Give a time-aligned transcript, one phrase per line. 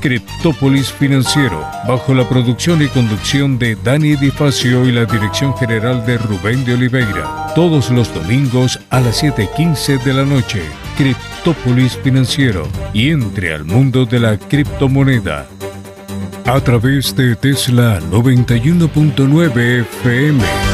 [0.00, 6.18] Criptópolis Financiero, bajo la producción y conducción de Dani Edifacio y la dirección general de
[6.18, 7.52] Rubén de Oliveira.
[7.54, 10.62] Todos los domingos a las 7:15 de la noche.
[10.96, 15.46] Criptópolis Financiero y entre al mundo de la criptomoneda.
[16.46, 20.69] A través de Tesla 91.9 FM.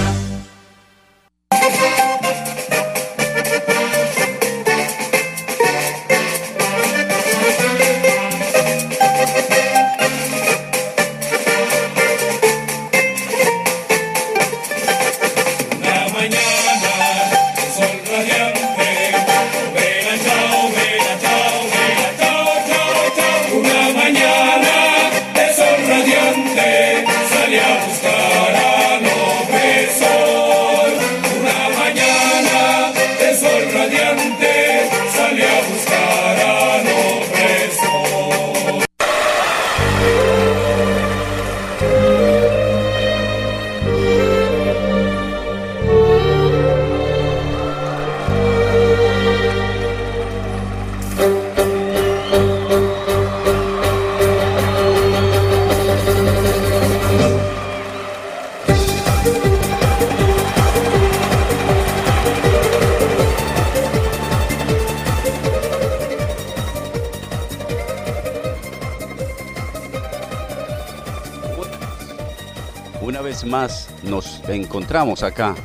[74.87, 75.57] Encontramos acá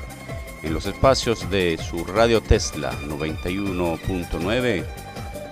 [0.63, 4.83] en los espacios de su radio Tesla 91.9.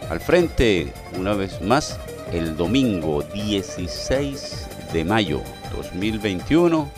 [0.09, 2.00] Al frente, una vez más,
[2.31, 5.44] el domingo 16 de mayo
[5.76, 6.89] 2021,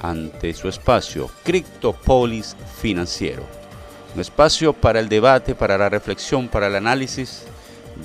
[0.00, 3.44] ante su espacio Criptopolis Financiero.
[4.14, 7.42] Un espacio para el debate, para la reflexión, para el análisis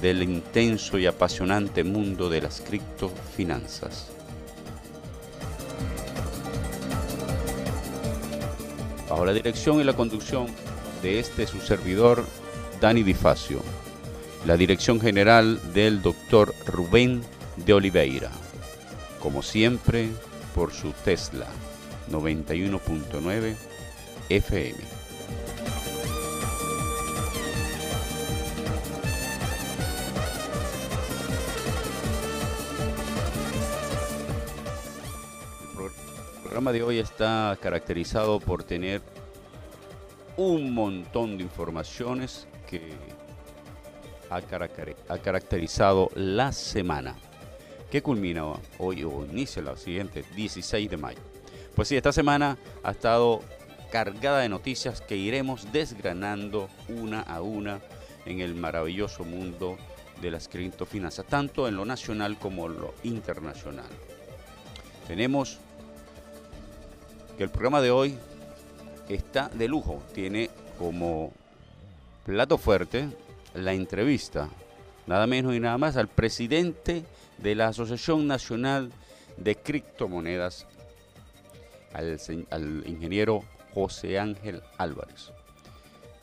[0.02, 4.12] del intenso y apasionante mundo de las criptofinanzas.
[9.22, 10.48] Bajo la dirección y la conducción
[11.04, 12.26] de este su servidor,
[12.80, 13.62] Dani Difacio,
[14.48, 17.22] la dirección general del doctor Rubén
[17.58, 18.32] de Oliveira,
[19.20, 20.10] como siempre
[20.56, 21.46] por su Tesla
[22.10, 23.56] 91.9
[24.30, 25.02] FM.
[36.62, 39.02] De hoy está caracterizado por tener
[40.42, 42.82] un montón de informaciones que
[44.32, 44.42] ha,
[45.20, 47.16] caracterizado la semana
[47.92, 48.46] que culmina
[48.80, 51.20] hoy o inicia la siguiente 16 de mayo.
[51.76, 53.42] Pues sí, esta semana ha estado
[53.92, 57.80] cargada de noticias que iremos desgranando una a una
[58.26, 59.78] en el maravilloso mundo
[60.22, 63.90] de las criptofinanzas, tanto en lo nacional como en lo internacional.
[65.08, 65.60] Tenemos
[67.38, 68.18] el programa de hoy
[69.14, 70.02] está de lujo.
[70.14, 71.32] Tiene como
[72.26, 73.10] plato fuerte
[73.54, 74.50] la entrevista,
[75.08, 77.04] nada menos y nada más, al presidente
[77.38, 78.92] de la Asociación Nacional
[79.38, 80.68] de Criptomonedas,
[81.94, 82.20] al,
[82.50, 85.32] al ingeniero José Ángel Álvarez.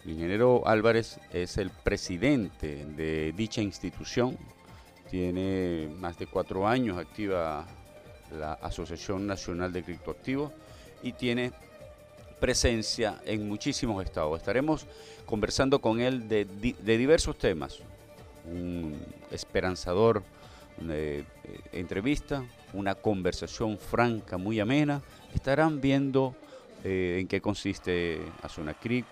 [0.04, 4.38] El ingeniero Álvarez es el presidente de dicha institución,
[5.10, 7.66] tiene más de cuatro años activa
[8.38, 10.53] la Asociación Nacional de Criptoactivos
[11.03, 11.53] y tiene
[12.41, 14.38] presencia en muchísimos estados.
[14.38, 14.87] Estaremos
[15.26, 16.47] conversando con él de,
[16.82, 17.78] diversos temas.
[18.50, 18.97] Un
[19.31, 20.22] esperanzador
[20.88, 21.25] eh,
[21.72, 25.03] entrevista, una conversación franca, muy amena.
[25.34, 26.34] Estarán viendo
[26.84, 29.04] eh, en qué consiste Azuna Creek,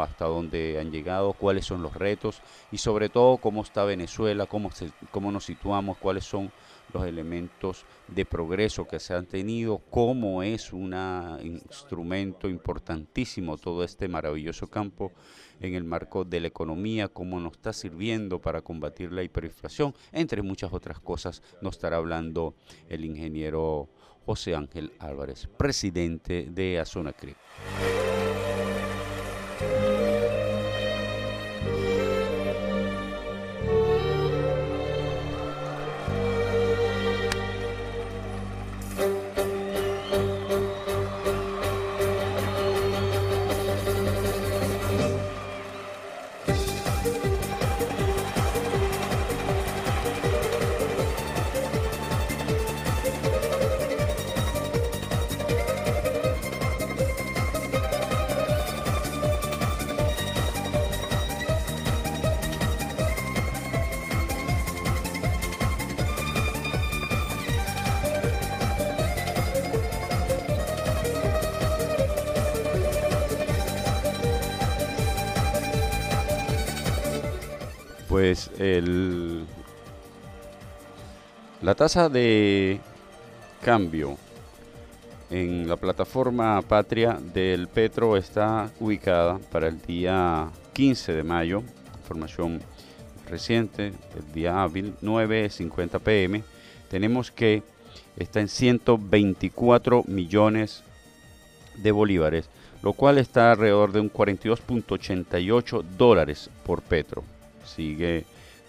[0.00, 2.40] hasta dónde han llegado, cuáles son los retos
[2.72, 4.70] y sobre todo cómo está Venezuela, cómo,
[5.10, 6.50] cómo nos situamos, cuáles son
[6.92, 10.94] los elementos de progreso que se han tenido, cómo es un
[11.42, 15.12] instrumento importantísimo todo este maravilloso campo
[15.60, 20.42] en el marco de la economía, cómo nos está sirviendo para combatir la hiperinflación, entre
[20.42, 22.54] muchas otras cosas nos estará hablando
[22.88, 23.88] el ingeniero
[24.24, 27.36] José Ángel Álvarez, presidente de Azona CRIP.
[81.80, 82.78] Tasa de
[83.64, 84.18] cambio
[85.30, 91.62] en la plataforma Patria del Petro está ubicada para el día 15 de mayo,
[92.02, 92.60] información
[93.30, 96.44] reciente, el día hábil, 9.50 pm.
[96.90, 97.62] Tenemos que
[98.18, 100.82] está en 124 millones
[101.78, 102.50] de bolívares,
[102.82, 107.24] lo cual está alrededor de un 42.88 dólares por petro.
[107.64, 108.26] Sigue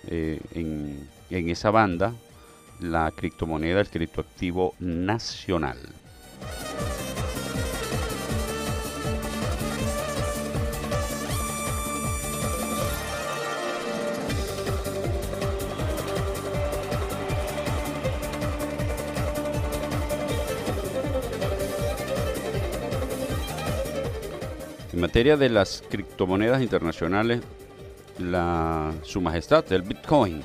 [0.08, 2.14] eh, en, en esa banda
[2.82, 5.78] la criptomoneda, el criptoactivo nacional.
[24.94, 27.42] En materia de las criptomonedas internacionales,
[28.20, 30.44] la, su majestad, el Bitcoin,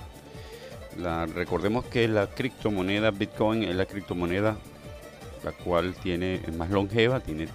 [1.35, 4.57] recordemos que la criptomoneda Bitcoin es la criptomoneda
[5.47, 7.49] la cual tiene más longeva, tiene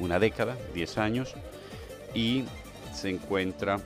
[0.00, 1.34] una década, 10 años,
[2.12, 2.44] y
[2.92, 3.78] se encuentra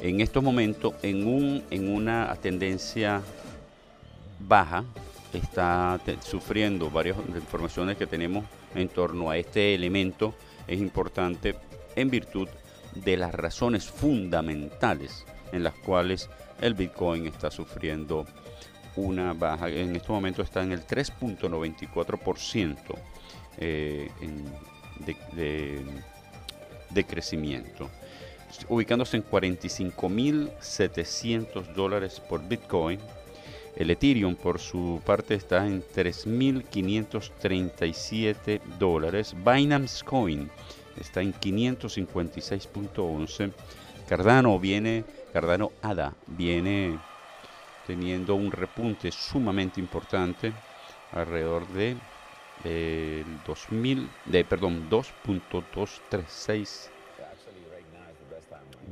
[0.00, 3.20] en estos momentos en, un, en una tendencia
[4.38, 4.84] baja,
[5.34, 8.44] está sufriendo varias informaciones que tenemos
[8.74, 10.34] en torno a este elemento.
[10.66, 11.56] Es importante
[11.94, 12.48] en virtud
[12.94, 18.26] de las razones fundamentales en las cuales el Bitcoin está sufriendo
[18.96, 19.68] una baja.
[19.68, 22.76] En este momento está en el 3.94%
[23.58, 24.10] eh,
[25.34, 25.82] de,
[26.90, 27.88] de, crecimiento,
[28.68, 33.00] ubicándose en 45.700 dólares por Bitcoin.
[33.76, 39.34] El Ethereum, por su parte, está en 3.537 dólares.
[39.44, 40.50] Binance Coin
[41.00, 43.52] está en 556.11.
[44.08, 46.98] Cardano viene, Cardano ADA viene
[47.86, 50.52] teniendo un repunte sumamente importante,
[51.12, 51.96] alrededor de
[53.46, 56.90] 2000, de perdón, 2.236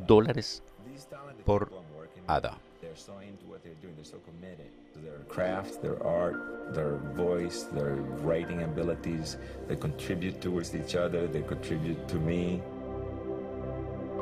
[0.07, 0.63] dólares
[1.45, 1.71] por
[2.27, 2.57] ADA.
[5.03, 9.37] Their craft, their art, their voice, their writing abilities.
[9.69, 11.29] They contribute towards each other.
[11.29, 12.63] They contribute to me.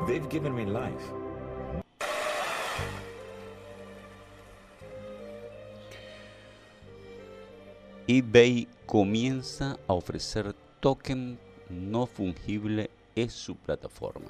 [0.05, 1.13] They've given me life.
[8.07, 11.39] eBay comienza a ofrecer token
[11.71, 14.29] no fungible en su plataforma.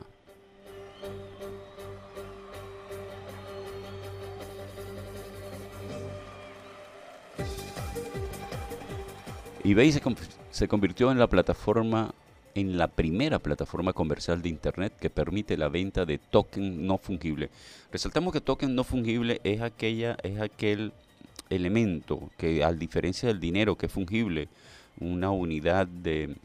[9.65, 9.91] eBay
[10.51, 12.13] se, convirtió en la plataforma,
[12.53, 17.49] en la primera plataforma comercial de Internet que permite la venta de token no fungible.
[17.91, 20.93] Resaltamos que token no fungible es, aquella, es aquel
[21.49, 24.47] elemento que, a diferencia del dinero que es fungible,
[24.99, 26.35] una unidad de,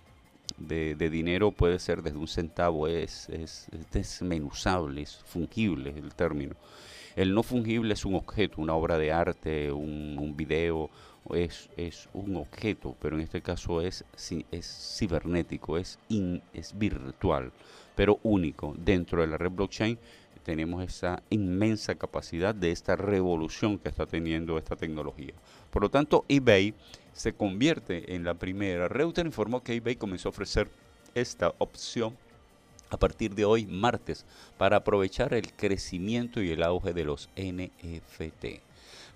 [0.59, 6.55] de, dinero puede ser desde un centavo, es, es, es desmenuzable, es fungible el término.
[7.17, 10.91] El no fungible es un objeto, una obra de arte, un, video,
[11.35, 14.05] es, es un objeto, pero en este caso es,
[14.51, 15.99] es cibernético, es,
[16.53, 17.53] es virtual,
[17.97, 18.75] pero único.
[18.79, 19.99] Dentro de la red blockchain
[20.45, 25.35] tenemos esa inmensa capacidad de esta revolución que está teniendo esta tecnología.
[25.71, 26.75] Por lo tanto, eBay
[27.13, 28.89] se convierte en la primera.
[28.89, 30.69] Reuter informó que eBay comenzó a ofrecer
[31.15, 32.17] esta opción
[32.91, 34.27] a partir de hoy, martes,
[34.59, 38.61] para aprovechar el crecimiento y el auge de los NFT.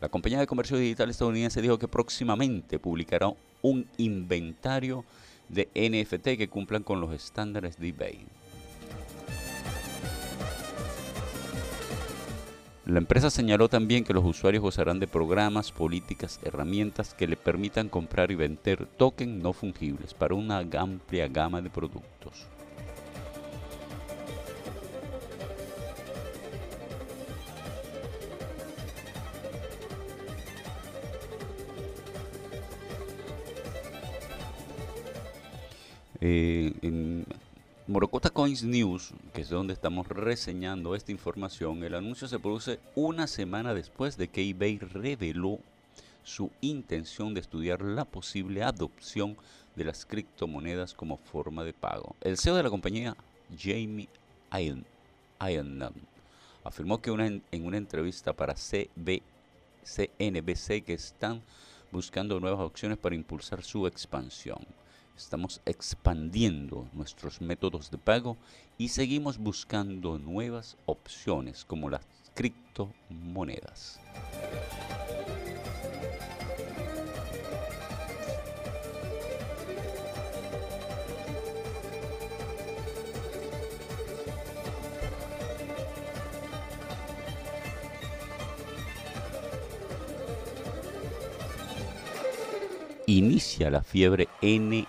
[0.00, 5.04] La compañía de comercio digital estadounidense dijo que próximamente publicará un inventario
[5.48, 8.26] de NFT que cumplan con los estándares de eBay.
[12.94, 17.88] La empresa señaló también que los usuarios gozarán de programas, políticas, herramientas que le permitan
[17.88, 22.46] comprar y vender tokens no fungibles para una amplia gama de productos.
[36.20, 36.72] Eh,
[37.86, 43.26] Morocota Coins News, que es donde estamos reseñando esta información, el anuncio se produce una
[43.26, 45.58] semana después de que eBay reveló
[46.22, 49.36] su intención de estudiar la posible adopción
[49.76, 52.16] de las criptomonedas como forma de pago.
[52.22, 53.18] El CEO de la compañía,
[53.54, 54.08] Jamie
[54.58, 54.86] Iron,
[56.64, 59.20] afirmó que en una entrevista para CB,
[59.84, 61.42] CNBC que están
[61.92, 64.64] buscando nuevas opciones para impulsar su expansión.
[65.16, 68.36] Estamos expandiendo nuestros métodos de pago
[68.78, 72.02] y seguimos buscando nuevas opciones como las
[72.34, 74.00] criptomonedas.
[93.06, 94.86] inicia la fiebre N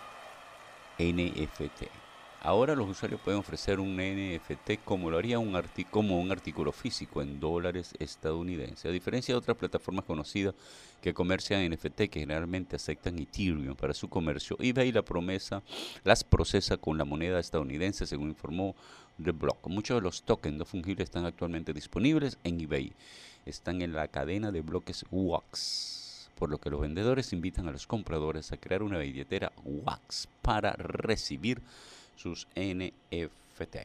[0.99, 2.05] NFT.
[2.45, 5.59] Ahora los usuarios pueden ofrecer un NFT como lo haría un,
[5.89, 8.85] como un artículo físico en dólares estadounidenses.
[8.85, 10.53] A diferencia de otras plataformas conocidas
[11.01, 15.63] que comercian NFT que generalmente aceptan Ethereum para su comercio, eBay la promesa
[16.03, 18.75] las procesa con la moneda estadounidense, según informó
[19.23, 19.67] The Block.
[19.67, 22.93] Muchos de los tokens no fungibles están actualmente disponibles en eBay.
[23.47, 26.04] Están en la cadena de bloques WAX
[26.37, 30.73] por lo que los vendedores invitan a los compradores a crear una billetera WAX para
[30.73, 31.61] recibir
[32.15, 33.77] sus NFT.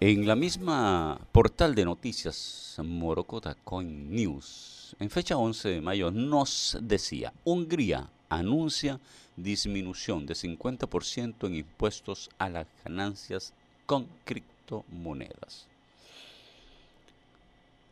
[0.00, 6.76] En la misma portal de noticias Morocota Coin News, en fecha 11 de mayo, nos
[6.82, 9.00] decía, Hungría anuncia
[9.36, 13.52] disminución de 50% en impuestos a las ganancias
[13.86, 15.66] con criptomonedas.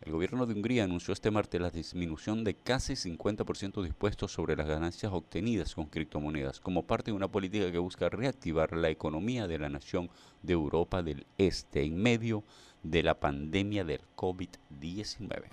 [0.02, 4.56] El gobierno de Hungría anunció este martes la disminución de casi 50% de impuestos sobre
[4.56, 9.46] las ganancias obtenidas con criptomonedas, como parte de una política que busca reactivar la economía
[9.46, 10.10] de la nación
[10.42, 12.42] de Europa del Este en medio
[12.82, 15.44] de la pandemia del COVID-19.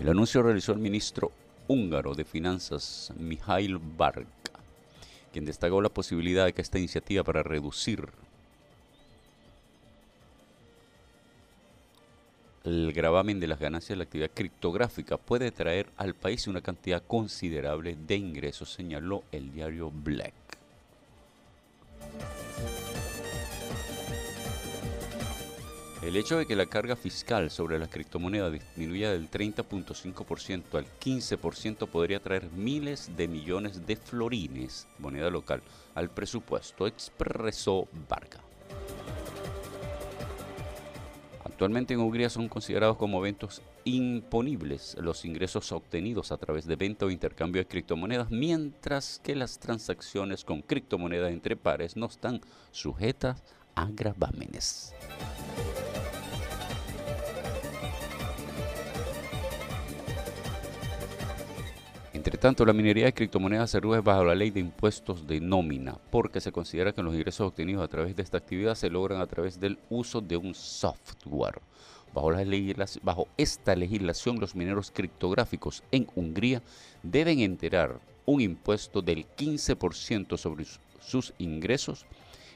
[0.00, 1.32] El anuncio realizó el ministro
[1.66, 4.28] húngaro de Finanzas, Mihail Barca,
[5.32, 8.08] quien destacó la posibilidad de que esta iniciativa para reducir
[12.64, 17.02] el gravamen de las ganancias de la actividad criptográfica puede traer al país una cantidad
[17.06, 20.57] considerable de ingresos, señaló el diario Black.
[26.00, 31.88] El hecho de que la carga fiscal sobre las criptomonedas disminuya del 30.5% al 15%
[31.88, 35.60] podría traer miles de millones de florines, moneda local,
[35.96, 38.38] al presupuesto, expresó Varga.
[41.44, 47.06] Actualmente en Hungría son considerados como eventos imponibles los ingresos obtenidos a través de venta
[47.06, 52.40] o intercambio de criptomonedas, mientras que las transacciones con criptomonedas entre pares no están
[52.70, 53.42] sujetas
[53.74, 54.94] a gravámenes.
[62.28, 65.96] Entre tanto, la minería de criptomonedas se rige bajo la ley de impuestos de nómina,
[66.10, 69.26] porque se considera que los ingresos obtenidos a través de esta actividad se logran a
[69.26, 71.62] través del uso de un software.
[72.12, 72.30] Bajo,
[73.00, 76.60] bajo esta legislación, los mineros criptográficos en Hungría
[77.02, 80.66] deben enterar un impuesto del 15% sobre
[81.00, 82.04] sus ingresos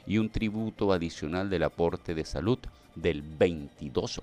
[0.05, 2.59] y un tributo adicional del aporte de salud
[2.93, 4.21] del 22%.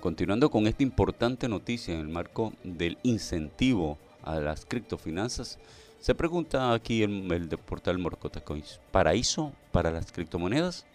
[0.00, 5.58] Continuando con esta importante noticia en el marco del incentivo a las criptofinanzas,
[6.00, 10.86] se pregunta aquí en el, portal Morcota Coins, ¿paraíso para las criptomonedas?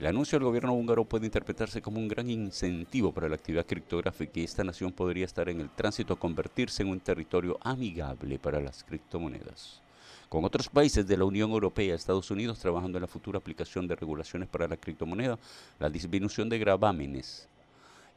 [0.00, 4.40] El anuncio del gobierno húngaro puede interpretarse como un gran incentivo para la actividad criptográfica
[4.40, 8.60] y esta nación podría estar en el tránsito a convertirse en un territorio amigable para
[8.60, 9.80] las criptomonedas.
[10.28, 13.94] Con otros países de la Unión Europea Estados Unidos trabajando en la futura aplicación de
[13.94, 15.38] regulaciones para la criptomoneda,
[15.78, 17.48] la disminución de gravámenes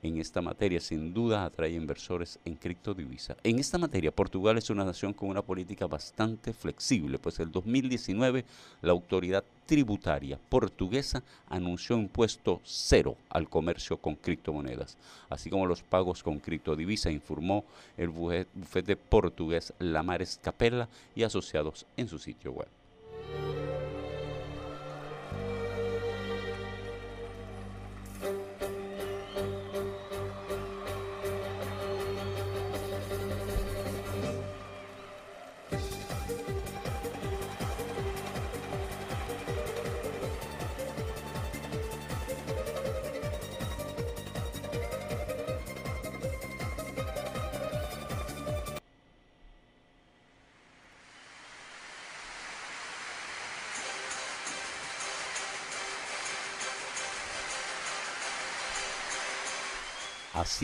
[0.03, 3.35] en esta materia sin duda atrae inversores en criptodivisa.
[3.43, 8.45] En esta materia, Portugal es una nación con una política bastante flexible, pues el 2019
[8.81, 14.97] la autoridad tributaria portuguesa anunció impuesto cero al comercio con criptomonedas,
[15.29, 17.65] así como los pagos con criptodivisa, informó
[17.97, 23.66] el bufete portugués Lamares Capella y asociados en su sitio web.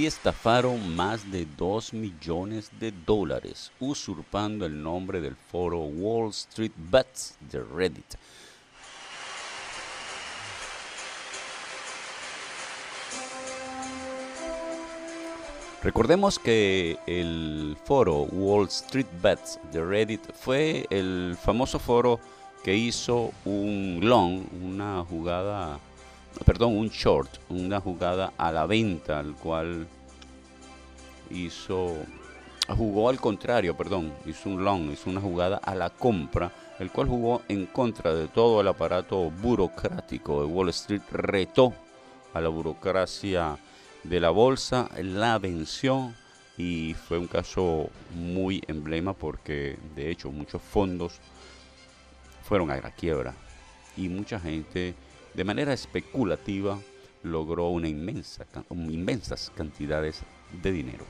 [0.05, 7.37] Estafaron más de 2 millones de dólares, usurpando el nombre del foro Wall Street Bets
[7.49, 8.15] de Reddit.
[15.81, 22.19] Recordemos que el foro Wall Street Bets de Reddit fue el famoso foro
[22.63, 25.79] que hizo un long, una jugada
[26.45, 29.87] perdón, un short, una jugada a la venta, al cual
[31.29, 31.95] hizo,
[32.67, 37.07] jugó al contrario, perdón, hizo un long, hizo una jugada a la compra, el cual
[37.07, 41.73] jugó en contra de todo el aparato burocrático de Wall Street, retó
[42.33, 43.57] a la burocracia
[44.03, 46.13] de la bolsa, la venció
[46.57, 51.19] y fue un caso muy emblema porque de hecho muchos fondos
[52.43, 53.33] fueron a la quiebra
[53.97, 54.93] y mucha gente
[55.33, 56.79] de manera especulativa
[57.23, 60.21] logró una inmensa, inmensas cantidades
[60.61, 61.05] de dinero.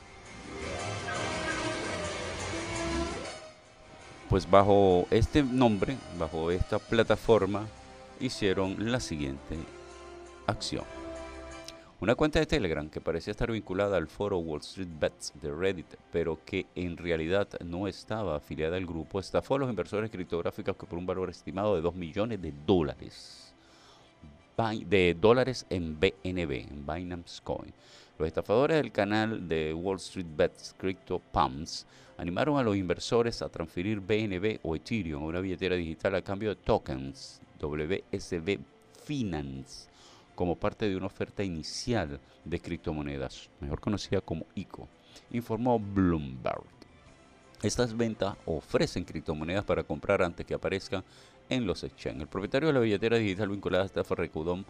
[4.30, 7.68] Pues bajo este nombre, bajo esta plataforma,
[8.20, 9.58] hicieron la siguiente
[10.48, 10.86] acción.
[12.00, 15.96] Una cuenta de Telegram que parecía estar vinculada al foro Wall Street Bets de Reddit,
[16.12, 20.86] pero que en realidad no estaba afiliada al grupo, estafó a los inversores criptográficos que
[20.86, 23.43] por un valor estimado de 2 millones de dólares
[24.56, 27.74] de dólares en BNB, en Binance Coin.
[28.20, 33.50] Los estafadores del canal de Wall Street Bets Crypto Pumps animaron a los inversores a
[33.50, 38.60] transferir BNB o Ethereum a una billetera digital a cambio de tokens WSB
[39.04, 39.90] Finance
[40.36, 44.88] como parte de una oferta inicial de criptomonedas, mejor conocida como ICO,
[45.32, 46.64] informó Bloomberg.
[47.64, 51.04] Estas ventas ofrecen criptomonedas para comprar antes que aparezcan
[51.54, 52.22] en los exchanges.
[52.22, 54.64] El propietario de la billetera digital vinculada a esta recaudó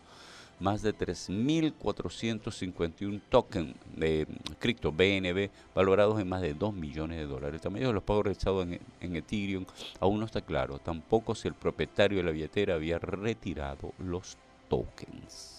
[0.60, 4.28] más de 3.451 tokens de
[4.60, 7.56] cripto BNB valorados en más de 2 millones de dólares.
[7.56, 9.66] El tamaño de los pagos realizados en, en Ethereum
[10.00, 14.38] aún no está claro, tampoco si el propietario de la billetera había retirado los
[14.70, 15.53] tokens.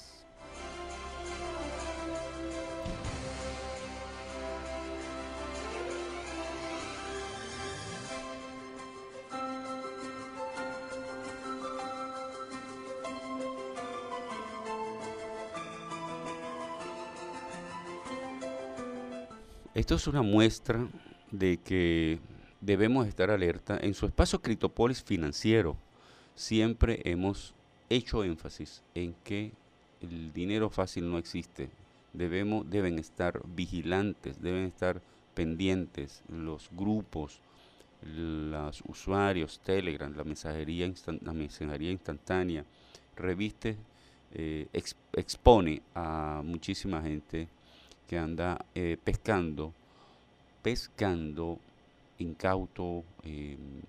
[19.75, 20.87] Esto es una muestra
[21.33, 22.21] de que
[22.61, 23.77] debemos estar alerta.
[23.83, 25.77] En su espacio Criptopolis financiero
[26.37, 27.55] siempre hemos
[27.91, 29.51] hecho énfasis en que
[30.01, 31.71] el dinero fácil no existe.
[32.13, 35.03] Debemos, deben estar vigilantes, deben estar
[35.35, 37.41] pendientes los grupos,
[38.01, 40.89] los usuarios, Telegram, la mensajería,
[41.21, 42.65] la mensajería instantánea,
[43.17, 43.77] reviste,
[44.35, 44.69] eh,
[45.15, 47.49] expone a muchísima gente
[48.09, 49.73] que anda eh, pescando,
[50.63, 51.59] pescando
[52.19, 53.83] incauto, em,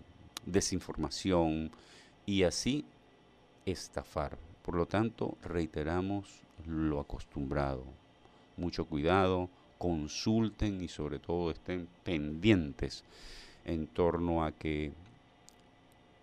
[0.45, 1.71] desinformación
[2.25, 2.86] y así
[3.65, 4.38] estafar.
[4.63, 7.84] Por lo tanto, reiteramos lo acostumbrado.
[8.58, 13.04] Mucho cuidado, consulten y sobre todo estén pendientes
[13.65, 14.91] en torno a que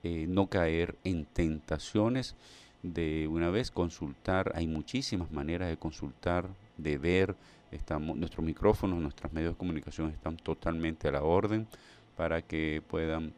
[0.03, 2.35] eh, no caer en tentaciones
[2.83, 4.53] de una vez consultar.
[4.55, 7.37] Hay muchísimas maneras de consultar, de ver,
[7.73, 11.67] Estamos, nuestros micrófonos, nuestros medios de comunicación están totalmente a la orden
[12.17, 13.33] para que puedan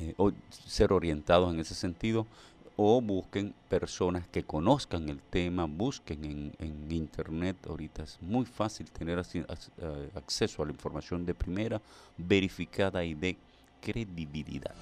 [0.00, 0.14] eh,
[0.48, 2.26] ser orientados en ese sentido
[2.76, 7.56] o busquen personas que conozcan el tema, busquen en, internet.
[7.68, 11.80] Ahorita es muy fácil tener eh, acceso a la información de primera,
[12.16, 13.36] verificada y de
[13.82, 14.74] credibilidad.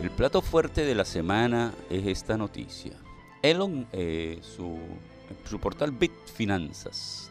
[0.00, 2.92] El plato fuerte de la semana es esta noticia.
[3.42, 4.78] Elon, eh, su,
[5.44, 7.30] su portal Bitfinanzas,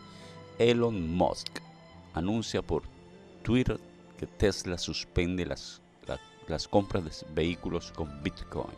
[0.59, 1.61] Elon Musk,
[2.13, 2.83] anuncia por
[3.41, 3.79] Twitter
[4.19, 5.81] que Tesla suspende las,
[6.69, 8.77] compras de vehículos con Bitcoin.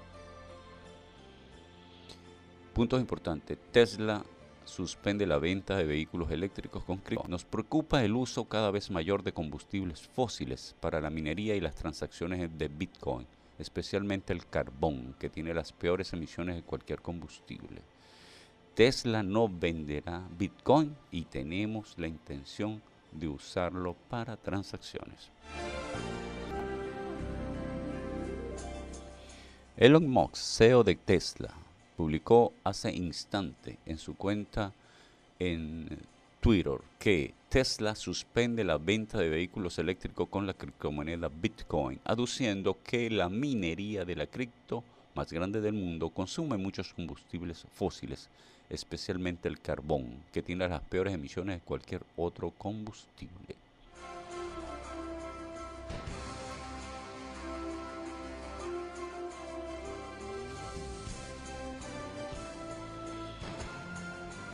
[2.73, 3.58] Puntos importantes.
[3.73, 4.23] Tesla
[4.63, 7.27] suspende la venta de vehículos eléctricos con cripto.
[7.27, 11.75] Nos preocupa el uso cada vez mayor de combustibles fósiles para la minería y las
[11.75, 13.27] transacciones de Bitcoin
[13.62, 17.82] especialmente el carbón, que tiene las peores emisiones de cualquier combustible.
[18.74, 25.30] Tesla no venderá Bitcoin y tenemos la intención de usarlo para transacciones.
[29.78, 31.54] Elon Musk, CEO de Tesla,
[31.97, 34.74] publicó hace instante en su cuenta
[35.39, 35.88] en
[36.39, 43.10] Twitter que Tesla suspende la venta de vehículos eléctricos con la criptomoneda Bitcoin, aduciendo que
[43.10, 44.86] la minería de la cripto
[45.16, 48.30] más grande del mundo consume muchos combustibles fósiles,
[48.70, 53.58] especialmente el carbón, que tiene las peores emisiones de cualquier otro combustible.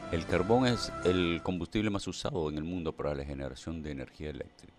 [0.10, 4.30] El carbón es el combustible más usado en el mundo para la generación de energía
[4.30, 4.74] eléctrica.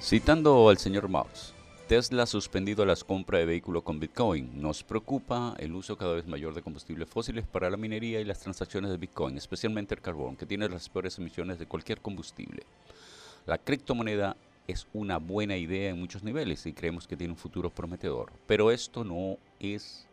[0.00, 1.52] Citando al señor Marx,
[1.88, 4.62] Tesla ha suspendido las compras de vehículos con Bitcoin.
[4.62, 8.38] Nos preocupa el uso cada vez mayor de combustibles fósiles para la minería y las
[8.38, 12.62] transacciones de Bitcoin, especialmente el carbón, que tiene las peores emisiones de cualquier combustible.
[13.46, 17.70] La criptomoneda es una buena idea en muchos niveles y creemos que tiene un futuro
[17.70, 18.32] prometedor.
[18.46, 20.06] Pero esto no es,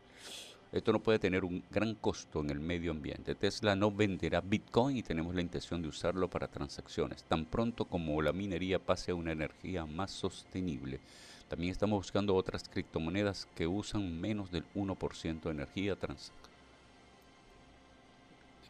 [0.72, 3.36] esto no puede tener un gran costo en el medio ambiente.
[3.36, 8.22] Tesla no venderá Bitcoin y tenemos la intención de usarlo para transacciones, tan pronto como
[8.22, 11.00] la minería pase a una energía más sostenible.
[11.48, 16.32] También estamos buscando otras criptomonedas que usan menos del 1% de energía trans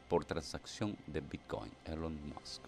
[0.09, 1.71] por transacción de Bitcoin.
[1.85, 2.61] Elon Musk.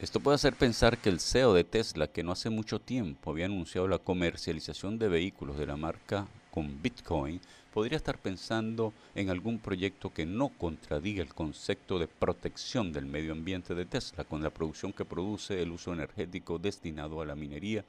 [0.00, 3.44] Esto puede hacer pensar que el CEO de Tesla, que no hace mucho tiempo había
[3.44, 7.38] anunciado la comercialización de vehículos de la marca con Bitcoin,
[7.74, 13.32] podría estar pensando en algún proyecto que no contradiga el concepto de protección del medio
[13.32, 17.84] ambiente de Tesla con la producción que produce el uso energético destinado a la minería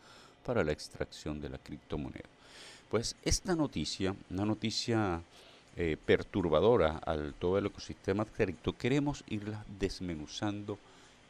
[0.46, 2.28] para la extracción de la criptomoneda.
[2.90, 5.22] Pues esta noticia, una noticia
[5.78, 10.78] eh, perturbadora al todo el ecosistema cripto, queremos irla desmenuzando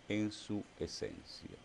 [0.07, 1.57] en su esencia.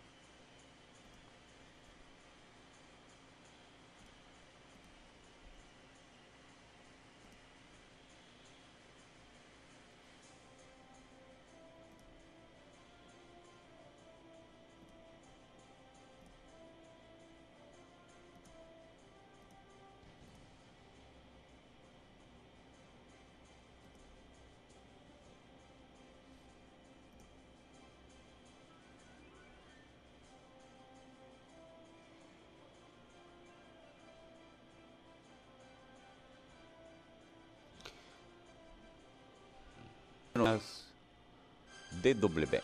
[42.15, 42.61] DW.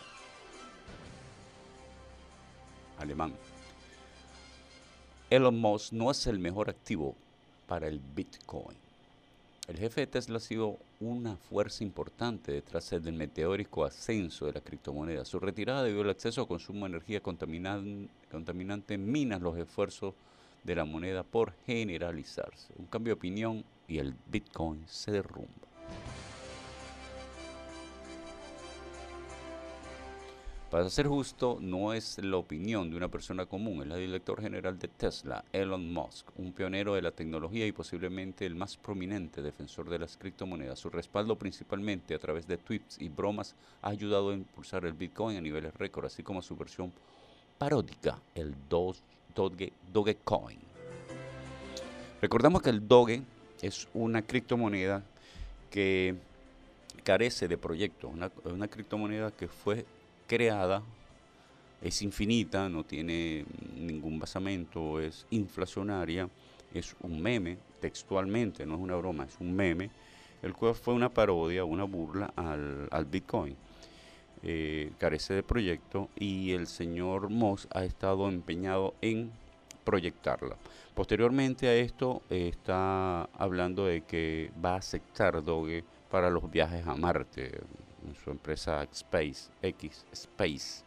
[2.98, 3.34] Alemán.
[5.30, 7.16] Elon Musk no es el mejor activo
[7.66, 8.76] para el Bitcoin.
[9.66, 14.60] El jefe de Tesla ha sido una fuerza importante detrás del meteórico ascenso de la
[14.60, 15.24] criptomoneda.
[15.24, 20.14] Su retirada debido al acceso a consumo de energía contaminante mina los esfuerzos
[20.62, 22.72] de la moneda por generalizarse.
[22.76, 25.71] Un cambio de opinión y el Bitcoin se derrumba.
[30.72, 34.78] Para ser justo, no es la opinión de una persona común, es la director general
[34.78, 39.90] de Tesla, Elon Musk, un pionero de la tecnología y posiblemente el más prominente defensor
[39.90, 40.78] de las criptomonedas.
[40.78, 45.36] Su respaldo principalmente a través de tweets y bromas ha ayudado a impulsar el Bitcoin
[45.36, 46.90] a niveles récord, así como su versión
[47.58, 49.02] paródica, el Doge,
[49.92, 50.58] Dogecoin.
[52.22, 53.20] Recordamos que el Doge
[53.60, 55.04] es una criptomoneda
[55.70, 56.14] que
[57.04, 59.84] carece de proyecto, una criptomoneda que fue
[60.32, 60.82] creada
[61.82, 63.44] es infinita, no tiene
[63.76, 66.26] ningún basamento, es inflacionaria,
[66.72, 69.90] es un meme, textualmente, no es una broma, es un meme,
[70.40, 73.54] el cual fue una parodia, una burla al, Bitcoin.
[74.42, 79.30] Eh, carece de proyecto y el señor Moss ha estado empeñado en
[79.84, 80.56] proyectarla.
[80.94, 86.94] Posteriormente a esto está hablando de que va a aceptar Doge para los viajes a
[86.94, 87.60] Marte,
[88.06, 90.84] en su empresa Space, X Space.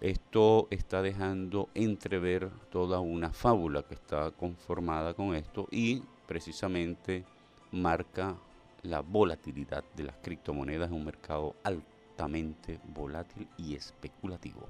[0.00, 7.24] Esto está dejando entrever toda una fábula que está conformada con esto y precisamente
[7.70, 8.36] marca
[8.82, 14.66] la volatilidad de las criptomonedas en un mercado altamente volátil y especulativo.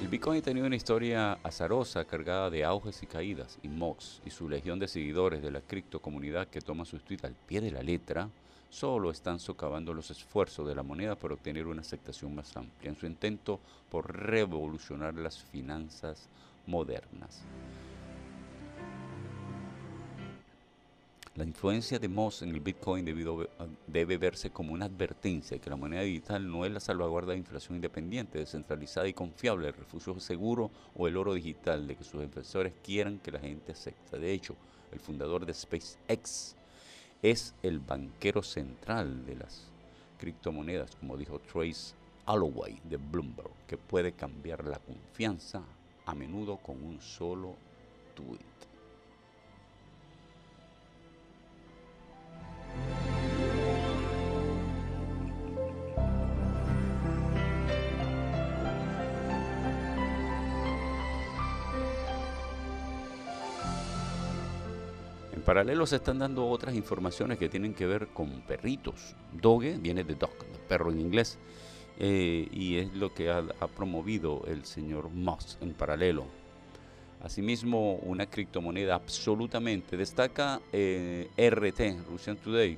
[0.00, 4.30] El Bitcoin ha tenido una historia azarosa cargada de auges y caídas, y Mox y
[4.30, 7.82] su legión de seguidores de la criptocomunidad que toma sus tweets al pie de la
[7.82, 8.28] letra
[8.68, 12.96] solo están socavando los esfuerzos de la moneda por obtener una aceptación más amplia en
[12.96, 13.58] su intento
[13.90, 16.28] por revolucionar las finanzas
[16.66, 17.42] modernas.
[21.36, 23.46] La influencia de Moss en el Bitcoin debido,
[23.86, 27.38] debe verse como una advertencia de que la moneda digital no es la salvaguarda de
[27.38, 32.24] inflación independiente, descentralizada y confiable, el refugio seguro o el oro digital de que sus
[32.24, 34.18] inversores quieran que la gente acepte.
[34.18, 34.56] De hecho,
[34.92, 36.56] el fundador de SpaceX
[37.20, 39.70] es el banquero central de las
[40.18, 41.94] criptomonedas, como dijo Trace
[42.24, 45.62] Alloway de Bloomberg, que puede cambiar la confianza
[46.06, 47.56] a menudo con un solo
[48.14, 48.65] tweet.
[65.46, 69.14] Paralelo se están dando otras informaciones que tienen que ver con perritos.
[69.32, 70.34] Doge viene de dog,
[70.68, 71.38] perro en inglés,
[72.00, 76.24] eh, y es lo que ha, promovido el señor Moss en paralelo.
[77.22, 82.76] Asimismo, una criptomoneda absolutamente destaca eh, RT, Russian Today,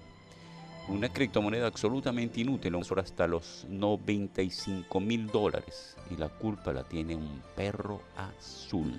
[0.88, 7.42] una criptomoneda absolutamente inútil, hasta los 95 mil dólares, y la culpa la tiene un
[7.56, 8.92] perro azul.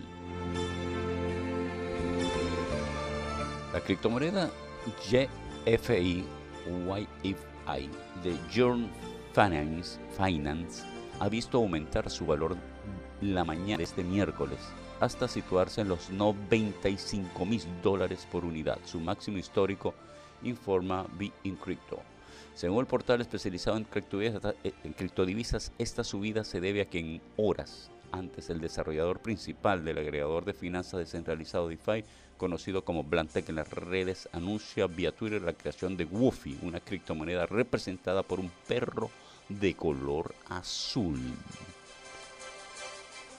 [3.72, 4.50] La criptomoneda
[5.12, 6.24] GFI
[7.24, 7.90] YFI
[8.24, 8.90] de Journal
[9.34, 10.84] Finance, Finance
[11.20, 12.58] ha visto aumentar su valor
[13.22, 14.58] la mañana de este miércoles
[15.00, 19.94] hasta situarse en los 95 mil dólares por unidad, su máximo histórico,
[20.42, 22.00] informa Be in Crypto.
[22.56, 23.86] Según el portal especializado en
[24.94, 30.44] criptodivisas, esta subida se debe a que en horas antes el desarrollador principal del agregador
[30.44, 32.04] de finanzas descentralizado DeFi
[32.40, 37.46] conocido como Blantec en las redes, anuncia vía Twitter la creación de Woofy, una criptomoneda
[37.46, 39.12] representada por un perro
[39.48, 41.20] de color azul.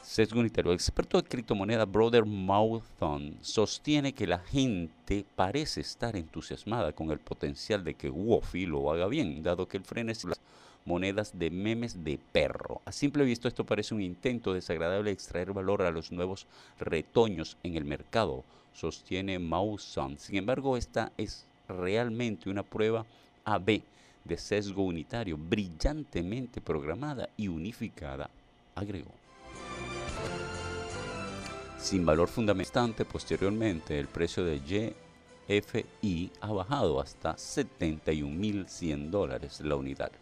[0.03, 0.73] Sesgo unitario.
[0.73, 7.19] El experto de criptomoneda Brother Mouthon sostiene que la gente parece estar entusiasmada con el
[7.19, 10.41] potencial de que Woofy lo haga bien, dado que el frenesí las
[10.85, 12.81] monedas de memes de perro.
[12.85, 16.47] A simple vista esto parece un intento desagradable de extraer valor a los nuevos
[16.79, 20.19] retoños en el mercado, sostiene Mauson.
[20.19, 23.05] Sin embargo, esta es realmente una prueba
[23.45, 23.83] AB
[24.25, 28.31] de sesgo unitario, brillantemente programada y unificada,
[28.75, 29.13] agregó.
[31.79, 35.01] Sin valor fundamental, posteriormente el precio de
[35.49, 40.13] YFI ha bajado hasta 71.100 dólares la unidad.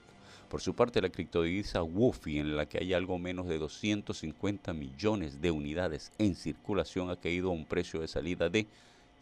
[0.49, 5.43] Por su parte, la criptodivisa WUFI, en la que hay algo menos de 250 millones
[5.43, 8.67] de unidades en circulación, ha caído a un precio de salida de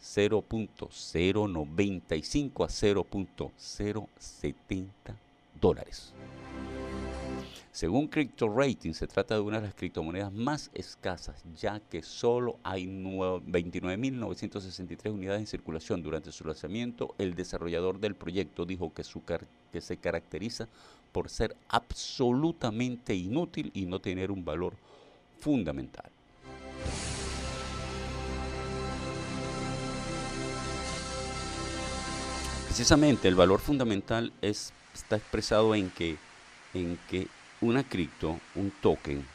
[0.01, 4.87] 0.095 a 0.070
[5.59, 6.13] dólares.
[7.77, 12.57] Según Crypto Rating, se trata de una de las criptomonedas más escasas, ya que solo
[12.63, 16.01] hay 29.963 unidades en circulación.
[16.01, 19.21] Durante su lanzamiento, el desarrollador del proyecto dijo que, su
[19.71, 20.67] que se caracteriza
[21.17, 24.75] por ser absolutamente inútil y no tener un valor
[25.39, 26.11] fundamental.
[32.67, 36.17] Precisamente el valor fundamental es, está expresado en que,
[36.75, 37.25] en que
[37.61, 39.25] una cripto, un token,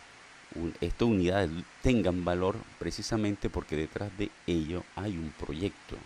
[0.80, 1.50] estas unidades
[1.82, 5.96] tengan valor precisamente porque detrás de ello hay un proyecto,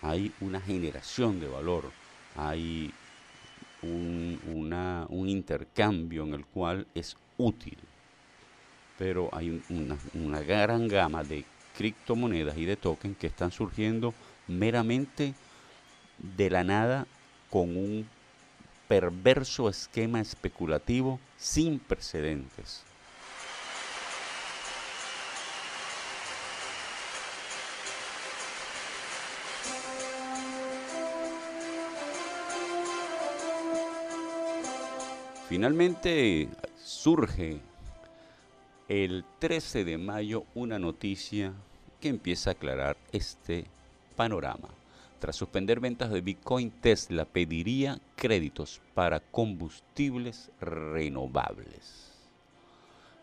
[0.00, 1.92] hay una generación de valor,
[2.36, 2.94] hay
[3.82, 4.38] un,
[5.08, 7.78] un intercambio en el cual es útil.
[8.98, 11.44] Pero hay una, una gran gama de
[11.76, 14.12] criptomonedas y de tokens que están surgiendo
[14.46, 15.34] meramente
[16.18, 17.06] de la nada
[17.48, 18.06] con un
[18.88, 22.84] perverso esquema especulativo sin precedentes.
[35.50, 37.58] Finalmente surge
[38.86, 41.52] el 13 de mayo una noticia
[42.00, 43.64] que empieza a aclarar este
[44.14, 44.68] panorama.
[45.18, 52.12] Tras suspender ventas de Bitcoin, Tesla pediría créditos para combustibles renovables.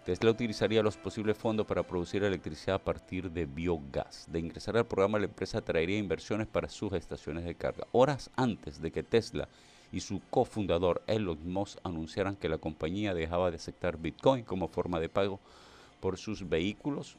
[0.04, 4.26] Tesla utilizaría los posibles fondos para producir electricidad a partir de biogás.
[4.30, 7.88] De ingresar al programa, la empresa traería inversiones para sus estaciones de carga.
[7.94, 9.48] Horas antes de que Tesla
[9.91, 15.00] y su cofundador Elon Musk anunciaron que la compañía dejaba de aceptar Bitcoin como forma
[15.00, 15.39] de pago
[16.00, 17.17] por sus vehículos.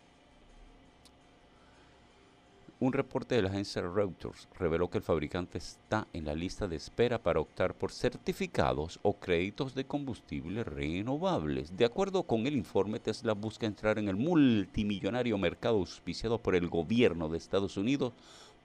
[2.81, 6.77] Un reporte de la agencia Reuters reveló que el fabricante está en la lista de
[6.77, 11.77] espera para optar por certificados o créditos de combustibles renovables.
[11.77, 16.69] De acuerdo con el informe, Tesla busca entrar en el multimillonario mercado auspiciado por el
[16.69, 18.13] gobierno de Estados Unidos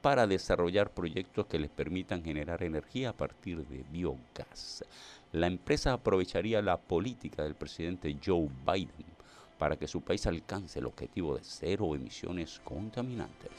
[0.04, 4.84] para desarrollar proyectos que les permitan generar energía a partir de biogás.
[5.32, 9.13] La empresa aprovecharía la política del presidente Joe Biden
[9.58, 13.50] para que su país alcance el objetivo de cero emisiones contaminantes.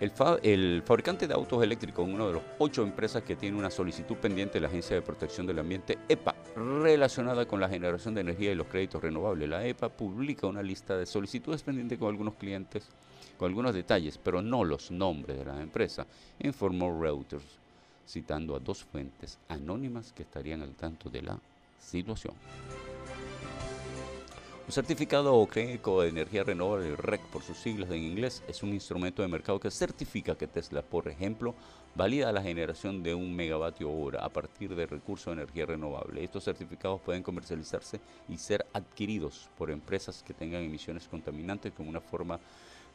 [0.00, 4.54] El, fabricante de autos eléctricos, uno de los ocho empresas que tiene una solicitud pendiente
[4.54, 8.54] de la Agencia de Protección del Ambiente, EPA, relacionada con la generación de energía y
[8.54, 9.46] los créditos renovables.
[9.46, 12.88] La EPA publica una lista de solicitudes pendientes con algunos clientes,
[13.36, 16.06] con algunos detalles, pero no los nombres de la empresa,
[16.38, 17.58] informó Reuters,
[18.08, 21.38] citando a dos fuentes anónimas que estarían al tanto de la
[21.78, 22.32] situación.
[24.70, 28.72] Un certificado o crédito de energía renovable, REC por sus siglas en inglés, es un
[28.72, 31.56] instrumento de mercado que certifica que Tesla, por ejemplo,
[31.96, 36.22] valida la generación de un megavatio hora a partir de recursos de energía renovable.
[36.22, 42.00] Estos certificados pueden comercializarse y ser adquiridos por empresas que tengan emisiones contaminantes como una
[42.00, 42.38] forma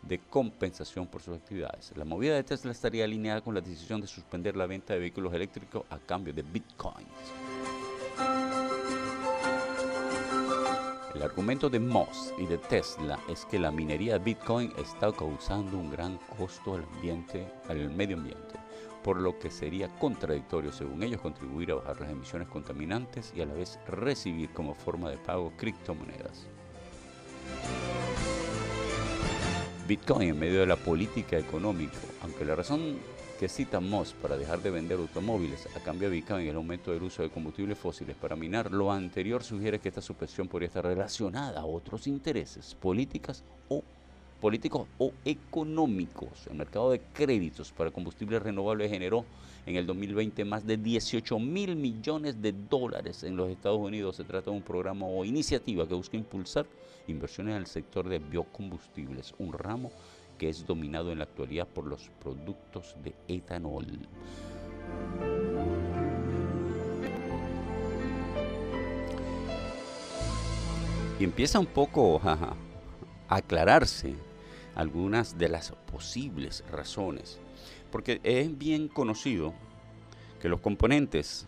[0.02, 1.92] de compensación por sus actividades.
[1.98, 5.34] La movida de Tesla estaría alineada con la decisión de suspender la venta de vehículos
[5.34, 8.64] eléctricos a cambio de bitcoins.
[11.16, 15.78] El argumento de Moss y de Tesla es que la minería de Bitcoin está causando
[15.78, 18.60] un gran costo al ambiente, al medio ambiente,
[19.02, 23.46] por lo que sería contradictorio, según ellos, contribuir a bajar las emisiones contaminantes y a
[23.46, 26.48] la vez recibir como forma de pago criptomonedas.
[29.88, 32.98] Bitcoin en medio de la política económica, aunque la razón
[33.40, 36.92] que cita Moss para dejar de vender automóviles a cambio de Bitcoin y el aumento
[36.92, 40.86] del uso de combustibles fósiles para minar, lo anterior sugiere que esta suspensión podría estar
[40.86, 43.84] relacionada a otros intereses políticas o
[44.40, 46.48] políticos o económicos.
[46.50, 49.26] El mercado de créditos para combustibles renovables generó
[49.66, 54.16] en el 2020 más de 18 mil millones de dólares en los Estados Unidos.
[54.16, 56.68] Se trata de un programa o iniciativa que busca impulsar
[57.08, 59.92] inversiones en el sector de biocombustibles, un ramo
[60.38, 63.86] que es dominado en la actualidad por los productos de etanol.
[71.20, 72.56] Y empieza un poco a
[73.30, 74.16] aclararse
[74.76, 77.40] algunas de las posibles razones,
[77.92, 79.54] porque es bien conocido
[80.42, 81.48] que los componentes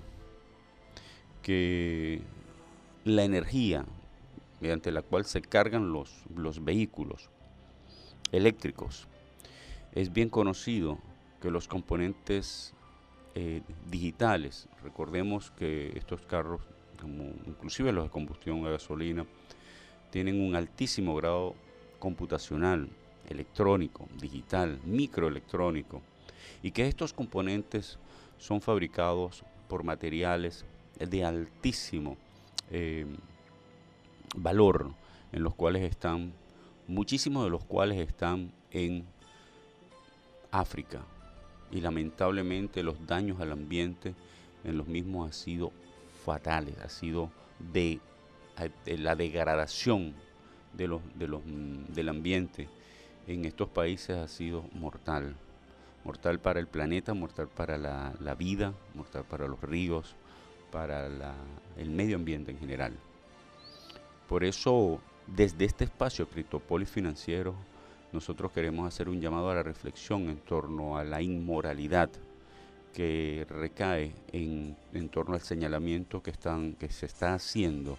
[1.41, 2.21] que
[3.03, 3.85] la energía
[4.59, 7.29] mediante la cual se cargan los, los vehículos
[8.31, 9.07] eléctricos.
[9.93, 10.99] Es bien conocido
[11.41, 12.73] que los componentes
[13.35, 16.61] eh, digitales, recordemos que estos carros,
[16.99, 19.25] como inclusive los de combustión a gasolina,
[20.09, 21.55] tienen un altísimo grado
[21.99, 22.89] computacional,
[23.29, 26.01] electrónico, digital, microelectrónico,
[26.63, 27.99] y que estos componentes
[28.37, 30.65] son fabricados por materiales
[30.99, 32.17] de altísimo
[32.71, 33.05] eh,
[34.35, 34.91] valor,
[35.31, 36.33] en los cuales están
[36.87, 39.05] muchísimos de los cuales están en
[40.51, 41.01] África.
[41.71, 44.15] Y lamentablemente los daños al ambiente
[44.63, 45.71] en los mismos han sido
[46.25, 47.99] fatales, ha sido de,
[48.85, 50.13] la degradación
[50.73, 52.69] de los, de los, mm, del ambiente
[53.27, 55.35] en estos países ha sido mortal.
[56.05, 60.15] Mortal para el planeta, mortal para la, la vida, mortal para los ríos,
[60.71, 61.35] para la,
[61.75, 62.93] el medio ambiente en general.
[64.29, 67.55] Por eso desde este espacio Criptopolis Financiero,
[68.11, 72.09] nosotros queremos hacer un llamado a la reflexión en torno a la inmoralidad
[72.93, 74.75] que recae en,
[75.09, 77.97] torno al señalamiento que, están, que se está haciendo.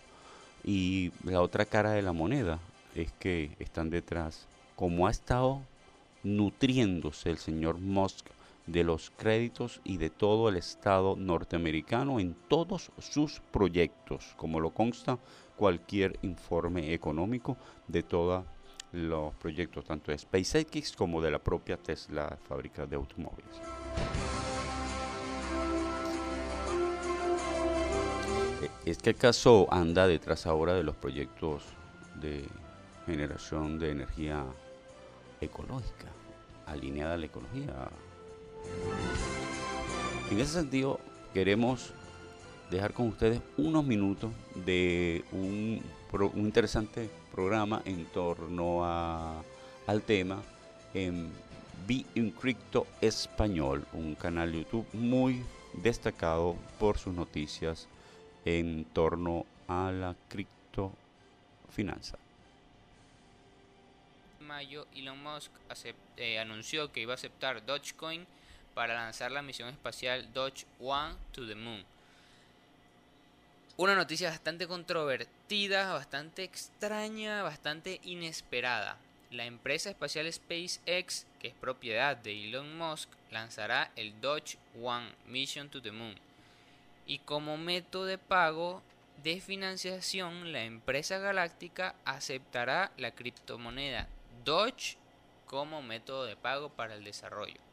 [0.64, 2.58] Y la otra cara de la moneda
[2.94, 5.60] es que están detrás, como ha estado
[6.24, 8.26] nutriéndose el señor Musk
[8.68, 14.70] de los créditos y de todo el Estado norteamericano en todos sus proyectos, como lo
[14.70, 15.18] consta
[15.56, 17.56] cualquier informe económico
[17.88, 18.44] de todos
[18.92, 23.56] los proyectos, tanto de SpaceX como de la propia Tesla, fábrica de automóviles.
[28.62, 31.64] E, es que acaso anda detrás ahora de los proyectos
[32.20, 32.44] de
[33.06, 34.44] generación de energía
[35.40, 36.08] ecológica,
[36.66, 37.90] alineada a la ecología.
[40.30, 41.00] En ese sentido,
[41.32, 41.92] queremos
[42.70, 45.82] dejar con ustedes unos minutos de un,
[46.36, 49.42] interesante programa en torno a,
[49.86, 50.42] al tema
[50.94, 51.30] en
[51.86, 52.04] Be
[52.38, 55.42] Cripto Español, un canal YouTube muy
[55.72, 57.88] destacado por sus noticias
[58.44, 62.18] en torno a la criptofinanza.
[64.40, 65.52] mayo Elon Musk
[66.16, 68.26] eh, anunció que iba a aceptar Dogecoin
[68.78, 71.84] para lanzar la misión espacial Doge One to the Moon.
[73.76, 78.96] Una noticia bastante controvertida, bastante extraña, bastante inesperada.
[79.32, 85.68] La empresa espacial SpaceX, que es propiedad de Elon Musk, lanzará el Doge One Mission
[85.70, 86.14] to the Moon.
[87.04, 88.80] Y como método de pago
[89.24, 94.06] de financiación, la empresa galáctica aceptará la criptomoneda
[94.44, 94.96] Doge
[95.46, 97.67] como método de pago para el desarrollo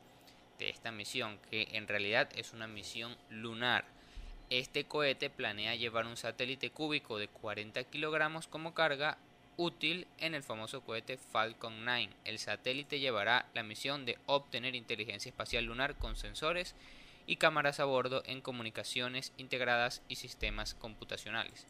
[0.60, 3.86] de esta misión, que en realidad es una misión lunar.
[4.50, 9.18] Este cohete planea llevar un satélite cúbico de 40 kilogramos como carga
[9.58, 12.10] útil en el famoso cohete Falcon 9.
[12.26, 16.76] El satélite llevará la misión de obtener inteligencia espacial lunar con sensores
[17.28, 21.66] y cámaras a bordo en comunicaciones integradas y sistemas computacionales.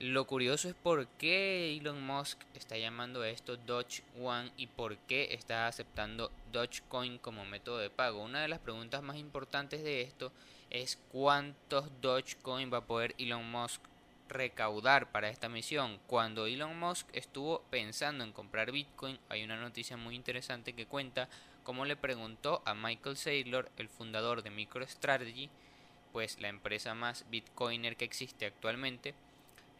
[0.00, 5.34] Lo curioso es por qué Elon Musk está llamando esto Doge One y por qué
[5.34, 8.22] está aceptando Dogecoin como método de pago.
[8.22, 10.32] Una de las preguntas más importantes de esto
[10.70, 13.82] es cuántos Dogecoin va a poder Elon Musk
[14.28, 16.00] recaudar para esta misión.
[16.08, 21.28] Cuando Elon Musk estuvo pensando en comprar Bitcoin, hay una noticia muy interesante que cuenta
[21.62, 25.50] cómo le preguntó a Michael Saylor, el fundador de MicroStrategy,
[26.12, 29.14] pues la empresa más bitcoiner que existe actualmente,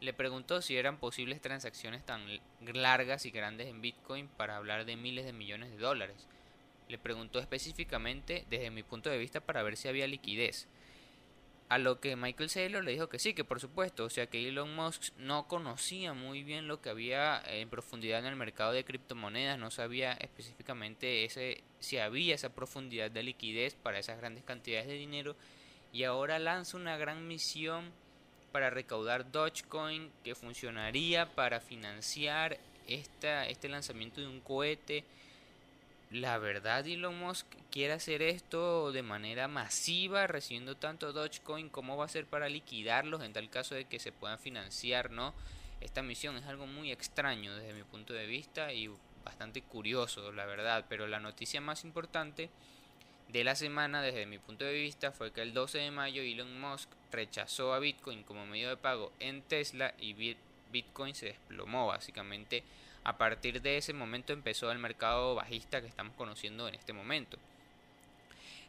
[0.01, 2.25] le preguntó si eran posibles transacciones tan
[2.61, 6.27] largas y grandes en Bitcoin para hablar de miles de millones de dólares.
[6.87, 10.67] Le preguntó específicamente desde mi punto de vista para ver si había liquidez.
[11.67, 14.47] A lo que Michael Saylor le dijo que sí, que por supuesto, o sea que
[14.47, 18.85] Elon Musk no conocía muy bien lo que había en profundidad en el mercado de
[18.85, 24.85] criptomonedas, no sabía específicamente ese, si había esa profundidad de liquidez para esas grandes cantidades
[24.85, 25.35] de dinero
[25.91, 27.91] y ahora lanza una gran misión
[28.55, 35.03] para recaudar Dogecoin que funcionaría para financiar esta, este lanzamiento de un cohete.
[36.09, 42.05] La verdad Elon Musk quiere hacer esto de manera masiva, recibiendo tanto Dogecoin, ¿cómo va
[42.05, 45.33] a ser para liquidarlos en tal caso de que se puedan financiar, no?
[45.81, 48.89] Esta misión es algo muy extraño desde mi punto de vista y
[49.25, 52.49] bastante curioso, la verdad, pero la noticia más importante
[53.29, 56.59] de la semana desde mi punto de vista fue que el 12 de mayo Elon
[56.59, 60.35] Musk rechazó a Bitcoin como medio de pago en Tesla y
[60.71, 62.63] Bitcoin se desplomó básicamente
[63.05, 67.37] a partir de ese momento empezó el mercado bajista que estamos conociendo en este momento.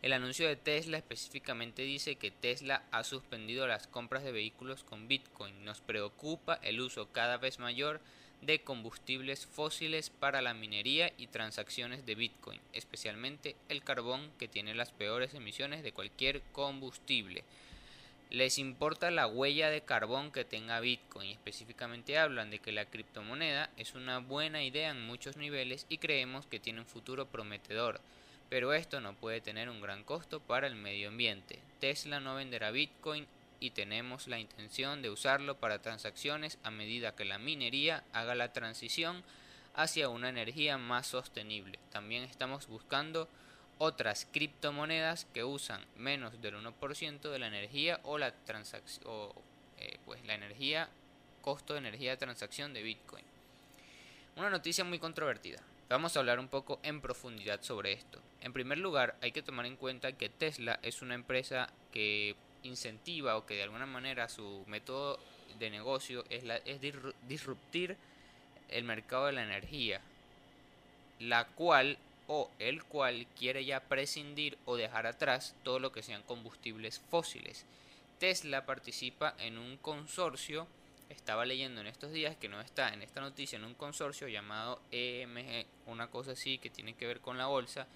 [0.03, 5.09] El anuncio de Tesla específicamente dice que Tesla ha suspendido las compras de vehículos con
[5.09, 5.65] Bitcoin.
[5.65, 8.03] Nos preocupa el uso cada vez mayor
[8.47, 14.75] de combustibles fósiles para la minería y transacciones de Bitcoin, especialmente el carbón que tiene
[14.75, 17.45] las peores emisiones de cualquier combustible.
[18.31, 21.31] Les importa la huella de carbón que tenga Bitcoin.
[21.31, 26.45] Específicamente hablan de que la criptomoneda es una buena idea en muchos niveles y creemos
[26.47, 28.01] que tiene un futuro prometedor.
[28.49, 31.61] Pero esto no puede tener un gran costo para el medio ambiente.
[31.81, 33.27] Tesla no venderá Bitcoin
[33.61, 38.53] y tenemos la intención de usarlo para transacciones a medida que la minería haga la
[38.53, 39.23] transición
[39.75, 41.79] hacia una energía más sostenible.
[41.91, 43.29] También estamos buscando
[43.79, 49.31] otras criptomonedas que usan menos del 1% de la energía o la transacción
[49.79, 50.89] eh, pues la energía
[51.43, 53.25] costo de energía de transacción de Bitcoin.
[54.37, 55.63] Una noticia muy controvertida.
[55.89, 58.21] Vamos a hablar un poco en profundidad sobre esto.
[58.41, 62.35] En primer lugar, hay que tomar en cuenta que Tesla es una empresa que
[62.67, 65.19] incentiva o que de alguna manera su método
[65.59, 66.81] de negocio es, la, es
[67.29, 67.97] disruptir
[68.69, 70.01] el mercado de la energía,
[71.19, 71.99] la cual
[72.29, 77.65] o el cual quiere ya prescindir o dejar atrás todo lo que sean combustibles fósiles.
[78.19, 80.67] Tesla participa en un consorcio,
[81.09, 84.81] estaba leyendo en estos días que no está en esta noticia, en un consorcio llamado
[84.91, 87.87] EMG, una cosa así que tiene que ver con la bolsa,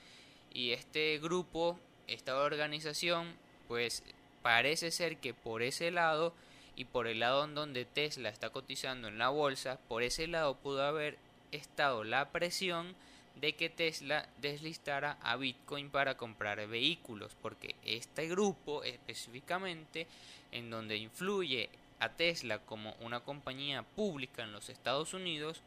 [0.53, 3.35] y este grupo, esta organización,
[3.67, 4.03] pues
[4.43, 6.35] parece ser que por ese lado
[6.77, 10.57] y por el lado en donde Tesla está cotizando en la bolsa, por ese lado
[10.57, 11.19] pudo haber
[11.53, 12.95] estado la presión
[13.41, 20.07] de que Tesla deslistara a Bitcoin para comprar vehículos, porque este grupo específicamente
[20.53, 21.71] en donde influye
[22.01, 25.63] a Tesla como una compañía pública en los Estados Unidos,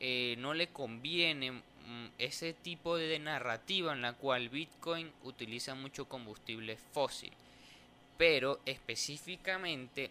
[0.00, 6.06] eh, no le conviene mm, ese tipo de narrativa en la cual Bitcoin utiliza mucho
[6.06, 7.32] combustible fósil.
[8.22, 10.08] Pero específicamente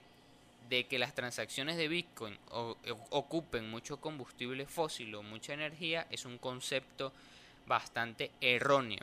[0.68, 6.26] de que las transacciones de Bitcoin eh, ocupen mucho combustible fósil o mucha energía es
[6.26, 7.14] un concepto
[7.68, 9.00] bastante erróneo.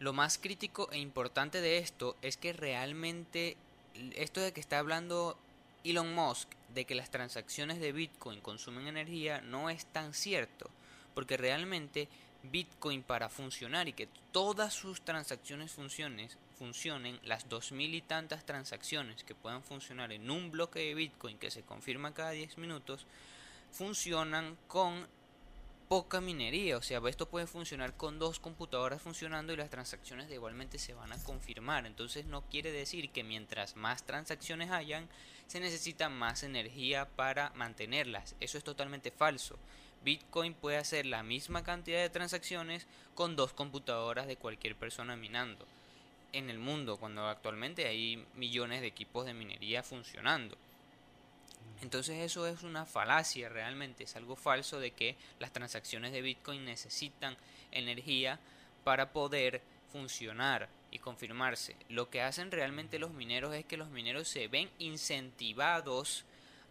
[0.00, 3.56] Lo más crítico e importante de esto es que realmente
[4.16, 5.38] esto de que está hablando
[5.84, 10.68] Elon Musk de que las transacciones de Bitcoin consumen energía no es tan cierto,
[11.14, 12.08] porque realmente
[12.42, 18.44] Bitcoin para funcionar y que todas sus transacciones funcionen, funcionen, las dos mil y tantas
[18.44, 23.06] transacciones que puedan funcionar en un bloque de Bitcoin que se confirma cada 10 minutos,
[23.70, 25.06] funcionan con
[25.88, 30.78] poca minería, o sea, esto puede funcionar con dos computadoras funcionando y las transacciones igualmente
[30.78, 31.84] se van a confirmar.
[31.84, 35.06] Entonces no quiere decir que mientras más transacciones hayan,
[35.46, 38.36] se necesita más energía para mantenerlas.
[38.40, 39.58] Eso es totalmente falso.
[40.02, 45.66] Bitcoin puede hacer la misma cantidad de transacciones con dos computadoras de cualquier persona minando
[46.32, 50.56] en el mundo, cuando actualmente hay millones de equipos de minería funcionando.
[51.82, 56.64] Entonces eso es una falacia realmente, es algo falso de que las transacciones de Bitcoin
[56.64, 57.36] necesitan
[57.72, 58.38] energía
[58.84, 61.76] para poder funcionar y confirmarse.
[61.88, 66.24] Lo que hacen realmente los mineros es que los mineros se ven incentivados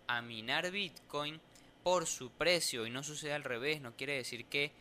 [0.08, 1.40] a minar Bitcoin
[1.84, 4.72] por su precio y no sucede al revés, no quiere decir que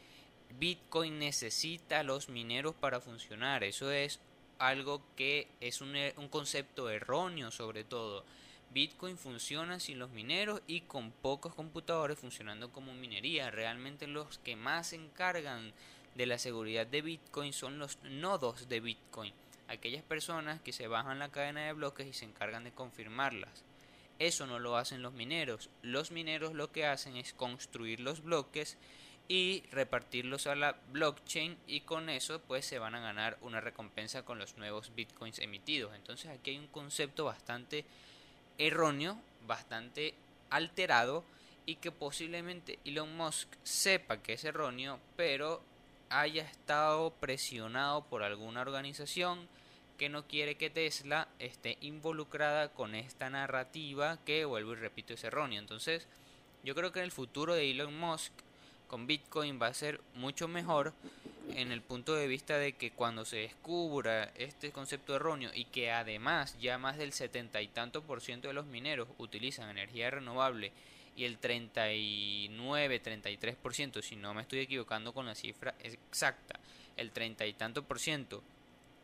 [0.59, 4.21] Bitcoin necesita a los mineros para funcionar, eso es
[4.61, 8.25] algo que es un, un concepto erróneo sobre todo.
[8.73, 13.51] Bitcoin funciona sin los mineros y con pocos computadores funcionando como minería.
[13.51, 15.73] Realmente los que más se encargan
[16.15, 19.33] de la seguridad de Bitcoin son los nodos de Bitcoin,
[19.69, 23.65] aquellas personas que se bajan la cadena de bloques y se encargan de confirmarlas.
[24.21, 25.71] Eso no lo hacen los mineros.
[25.81, 28.77] Los mineros lo que hacen es construir los bloques
[29.31, 34.25] y repartirlos a la blockchain y con eso pues se van a ganar una recompensa
[34.25, 35.95] con los nuevos bitcoins emitidos.
[35.95, 37.85] Entonces aquí hay un concepto bastante
[38.59, 40.15] erróneo, bastante
[40.51, 41.23] alterado
[41.65, 45.63] y que posiblemente Elon Musk sepa que es erróneo, pero
[46.09, 49.47] haya estado presionado por alguna organización
[49.97, 55.23] que no quiere que Tesla esté involucrada con esta narrativa que, vuelvo y repito, es
[55.23, 55.61] errónea.
[55.61, 56.09] Entonces,
[56.65, 58.33] yo creo que en el futuro de Elon Musk
[58.91, 60.93] con Bitcoin va a ser mucho mejor
[61.55, 65.93] en el punto de vista de que cuando se descubra este concepto erróneo y que
[65.93, 70.73] además ya más del setenta y tanto por ciento de los mineros utilizan energía renovable
[71.15, 76.59] y el 39, 33 por ciento, si no me estoy equivocando con la cifra exacta,
[76.97, 78.43] el treinta y tanto por ciento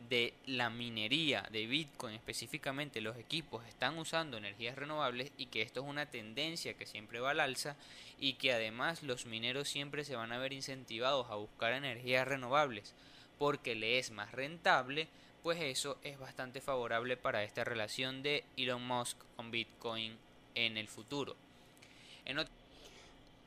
[0.09, 5.81] de la minería de Bitcoin específicamente los equipos están usando energías renovables y que esto
[5.81, 7.75] es una tendencia que siempre va al alza
[8.19, 12.93] y que además los mineros siempre se van a ver incentivados a buscar energías renovables
[13.37, 15.07] porque le es más rentable,
[15.43, 20.17] pues eso es bastante favorable para esta relación de Elon Musk con Bitcoin
[20.55, 21.35] en el futuro.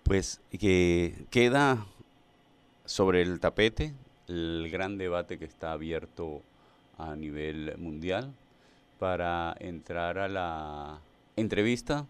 [0.04, 1.86] Pues que queda
[2.84, 3.92] sobre el tapete
[4.30, 6.42] el gran debate que está abierto
[6.98, 8.32] a nivel mundial.
[8.98, 11.00] Para entrar a la
[11.36, 12.06] entrevista,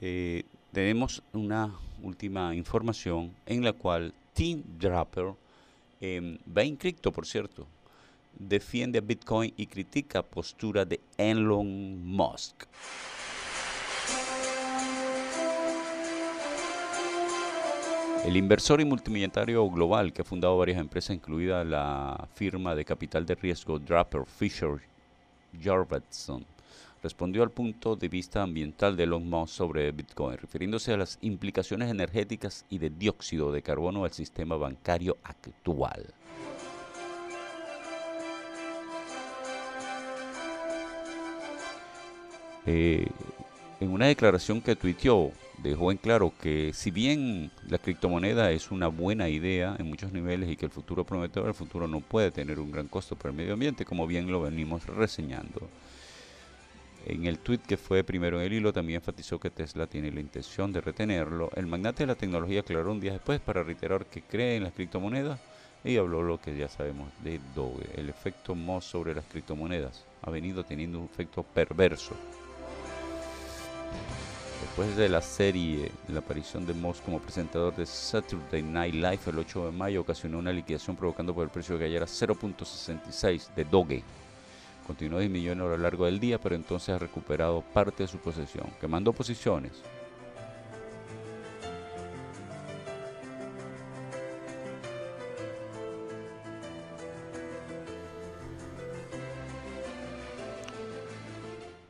[0.00, 0.42] eh,
[0.72, 1.72] tenemos una
[2.02, 5.34] última información en la cual Tim Draper,
[6.00, 7.66] eh, va por cierto,
[8.38, 12.64] defiende a Bitcoin y critica postura de Elon Musk.
[18.24, 23.24] El inversor y multimillonario global que ha fundado varias empresas, incluida la firma de capital
[23.24, 24.80] de riesgo Draper Fisher
[25.64, 26.44] Jorvetson,
[27.02, 32.66] respondió al punto de vista ambiental de Elon sobre Bitcoin, refiriéndose a las implicaciones energéticas
[32.68, 36.12] y de dióxido de carbono del sistema bancario actual.
[42.66, 43.06] Eh,
[43.80, 48.88] en una declaración que tuiteó, dejó en claro que si bien la criptomoneda es una
[48.88, 52.60] buena idea en muchos niveles y que el futuro prometedor, el futuro no puede tener
[52.60, 55.68] un gran costo para el medio ambiente, como bien lo venimos reseñando.
[57.06, 60.20] En el tweet que fue primero en el hilo también enfatizó que Tesla tiene la
[60.20, 61.50] intención de retenerlo.
[61.54, 64.72] El magnate de la tecnología aclaró un día después para reiterar que cree en las
[64.74, 65.40] criptomonedas
[65.84, 67.88] y habló lo que ya sabemos de Doge.
[67.96, 72.14] El efecto Moss sobre las criptomonedas ha venido teniendo un efecto perverso
[74.60, 79.38] Después de la serie, la aparición de Moss como presentador de Saturday Night Live el
[79.38, 84.02] 8 de mayo ocasionó una liquidación provocando por el precio de cayera 0.66 de Doge.
[84.84, 88.66] Continuó disminuyendo a lo largo del día, pero entonces ha recuperado parte de su posesión,
[88.80, 89.72] quemando posiciones.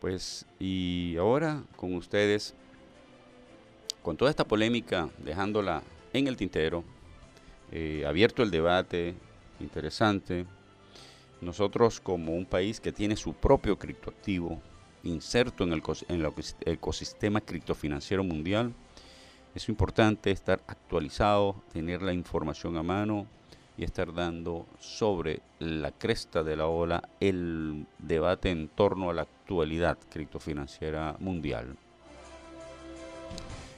[0.09, 2.55] Pues, y ahora con ustedes
[4.03, 5.83] con toda esta polémica, dejándola
[6.15, 6.83] en el tintero,
[7.73, 9.15] eh, abierto el debate,
[9.61, 10.47] interesante,
[11.43, 14.63] nosotros como un país que tiene su propio criptoactivo
[15.03, 15.83] inserto en el,
[16.65, 18.73] ecosistema criptofinanciero mundial,
[19.55, 23.27] es importante estar actualizado, tener la información a mano
[23.79, 29.23] y estar dando sobre la cresta de la ola el debate en torno a la
[29.23, 31.77] actualidad criptofinanciera mundial.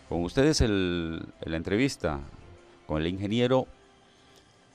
[0.09, 2.19] Con ustedes el, la entrevista
[2.87, 3.67] con el ingeniero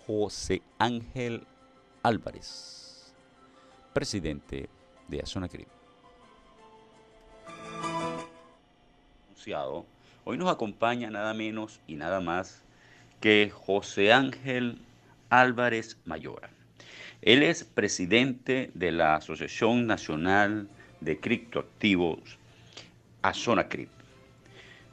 [0.06, 1.46] José Ángel
[2.04, 3.12] Álvarez,
[3.94, 4.70] presidente
[5.08, 5.68] de Azona Crip.
[10.24, 12.64] Hoy nos acompaña nada menos y nada más
[13.20, 14.85] que José Ángel
[15.30, 16.50] Álvarez Mayora.
[17.22, 20.68] Él es presidente de la Asociación Nacional
[21.02, 22.38] de Criptoactivos,
[23.70, 23.90] Crip.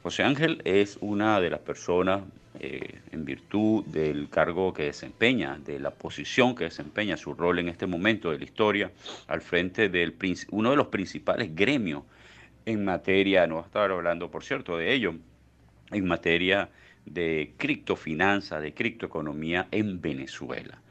[0.01, 2.23] José Ángel es una de las personas,
[2.59, 7.69] eh, en virtud del cargo que desempeña, de la posición que desempeña, su rol en
[7.69, 8.91] este momento de la historia,
[9.27, 10.13] al frente de
[10.49, 12.03] uno de los principales gremios
[12.65, 15.15] en materia, no va a estar hablando, por cierto, de ello,
[15.91, 16.69] en materia
[17.05, 20.81] de criptofinanza, de criptoeconomía en Venezuela.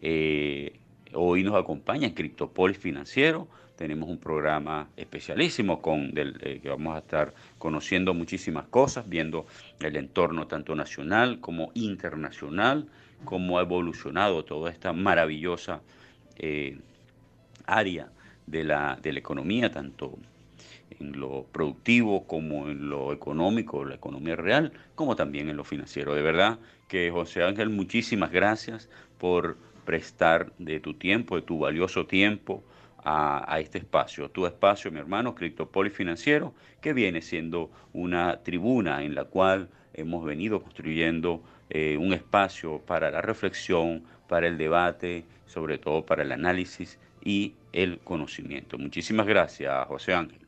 [0.00, 0.78] Eh,
[1.14, 3.48] hoy nos acompaña en Criptopolis Financiero.
[3.76, 9.46] Tenemos un programa especialísimo con eh, que vamos a estar conociendo muchísimas cosas, viendo
[9.80, 12.86] el entorno tanto nacional como internacional,
[13.24, 15.80] cómo ha evolucionado toda esta maravillosa
[16.36, 16.78] eh,
[17.66, 18.10] área
[18.46, 20.18] de la, de la economía, tanto
[21.00, 26.14] en lo productivo como en lo económico, la economía real, como también en lo financiero.
[26.14, 28.88] De verdad que José Ángel, muchísimas gracias
[29.18, 32.62] por prestar de tu tiempo, de tu valioso tiempo
[33.04, 34.30] a, este espacio.
[34.30, 40.24] Tu espacio, mi hermano, Criptopolis Financiero, que viene siendo una tribuna en la cual hemos
[40.24, 46.32] venido construyendo eh, un espacio para la reflexión, para el debate, sobre todo para el
[46.32, 48.78] análisis y el conocimiento.
[48.78, 50.39] Muchísimas gracias, José Ángel.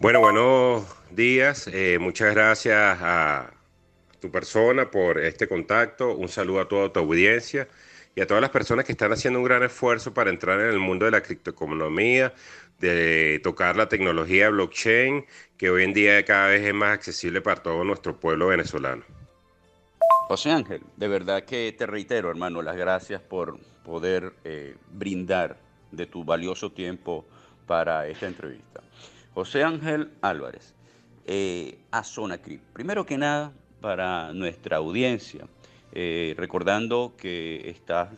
[0.00, 1.68] Bueno, buenos días.
[1.72, 3.50] Eh, muchas gracias a
[4.20, 6.14] tu persona por este contacto.
[6.14, 7.66] Un saludo a toda tu audiencia
[8.14, 10.78] y a todas las personas que están haciendo un gran esfuerzo para entrar en el
[10.78, 12.32] mundo de la criptoeconomía,
[12.78, 15.26] de tocar la tecnología blockchain,
[15.56, 19.02] que hoy en día cada vez es más accesible para todo nuestro pueblo venezolano.
[20.28, 25.56] José Ángel, de verdad que te reitero, hermano, las gracias por poder eh, brindar
[25.90, 27.26] de tu valioso tiempo
[27.66, 28.80] para esta entrevista.
[29.38, 30.74] José Ángel Álvarez,
[31.24, 32.60] eh, a Zona Crip.
[32.72, 35.46] Primero que nada, para nuestra audiencia,
[35.92, 38.08] eh, recordando que estás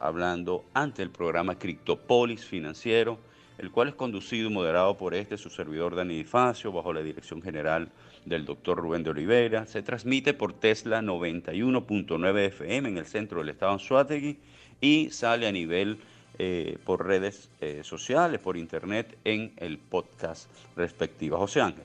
[0.00, 3.18] hablando ante el programa Criptopolis Financiero,
[3.58, 7.42] el cual es conducido y moderado por este, su servidor Dani Difacio, bajo la dirección
[7.42, 7.90] general
[8.24, 9.66] del doctor Rubén de Oliveira.
[9.66, 14.38] Se transmite por Tesla 91.9 FM en el centro del estado Suátegui
[14.80, 15.98] y sale a nivel
[16.38, 21.38] eh, por redes eh, sociales, por internet, en el podcast respectivo.
[21.38, 21.84] José Ángel,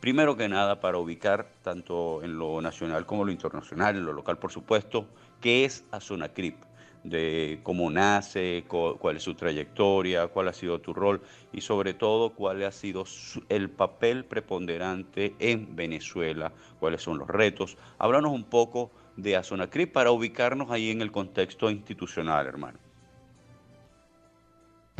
[0.00, 4.38] primero que nada, para ubicar tanto en lo nacional como lo internacional, en lo local,
[4.38, 5.06] por supuesto,
[5.40, 6.56] qué es Azonacrip,
[7.04, 11.22] de cómo nace, cuál es su trayectoria, cuál ha sido tu rol
[11.52, 13.04] y sobre todo cuál ha sido
[13.48, 17.78] el papel preponderante en Venezuela, cuáles son los retos.
[17.98, 22.89] Háblanos un poco de Azonacrip para ubicarnos ahí en el contexto institucional, hermano.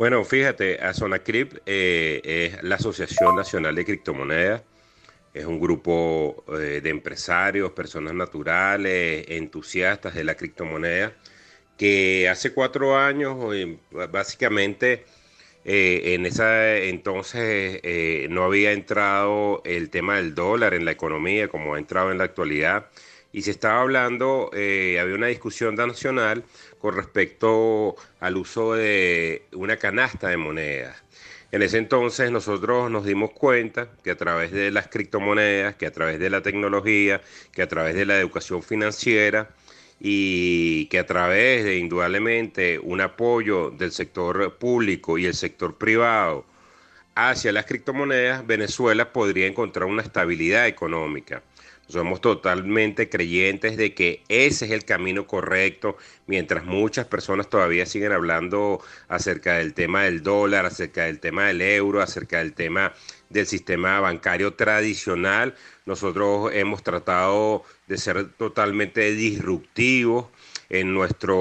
[0.01, 2.21] Bueno, fíjate, Azonacrip eh,
[2.55, 4.63] es la Asociación Nacional de Criptomonedas.
[5.31, 11.13] Es un grupo eh, de empresarios, personas naturales, entusiastas de la criptomoneda,
[11.77, 13.77] que hace cuatro años, eh,
[14.11, 15.05] básicamente,
[15.63, 17.79] en esa entonces
[18.31, 22.23] no había entrado el tema del dólar en la economía como ha entrado en la
[22.23, 22.87] actualidad
[23.31, 26.43] y se estaba hablando, había una discusión nacional
[26.81, 31.03] con respecto al uso de una canasta de monedas.
[31.51, 35.91] En ese entonces nosotros nos dimos cuenta que a través de las criptomonedas, que a
[35.91, 37.21] través de la tecnología,
[37.51, 39.49] que a través de la educación financiera
[39.99, 46.45] y que a través de indudablemente un apoyo del sector público y el sector privado
[47.15, 51.43] hacia las criptomonedas, Venezuela podría encontrar una estabilidad económica.
[51.91, 58.13] Somos totalmente creyentes de que ese es el camino correcto, mientras muchas personas todavía siguen
[58.13, 62.93] hablando acerca del tema del dólar, acerca del tema del euro, acerca del tema
[63.29, 65.53] del sistema bancario tradicional.
[65.85, 70.27] Nosotros hemos tratado de ser totalmente disruptivos
[70.71, 71.33] en nuestra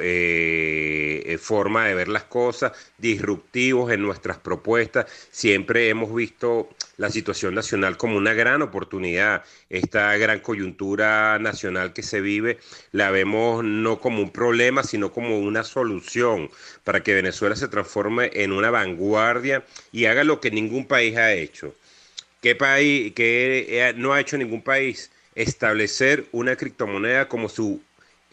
[0.00, 5.06] eh, eh, forma de ver las cosas, disruptivos en nuestras propuestas.
[5.30, 9.44] Siempre hemos visto la situación nacional como una gran oportunidad.
[9.68, 12.58] Esta gran coyuntura nacional que se vive
[12.92, 16.50] la vemos no como un problema, sino como una solución
[16.82, 21.34] para que Venezuela se transforme en una vanguardia y haga lo que ningún país ha
[21.34, 21.74] hecho
[22.40, 27.80] ¿Qué país, que no ha hecho ningún país establecer una criptomoneda como su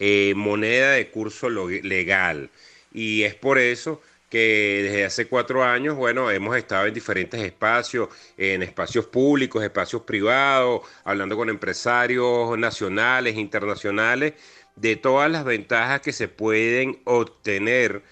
[0.00, 2.50] eh, moneda de curso legal?
[2.92, 8.08] Y es por eso que desde hace cuatro años, bueno, hemos estado en diferentes espacios,
[8.38, 14.34] en espacios públicos, espacios privados, hablando con empresarios nacionales, internacionales,
[14.76, 18.02] de todas las ventajas que se pueden obtener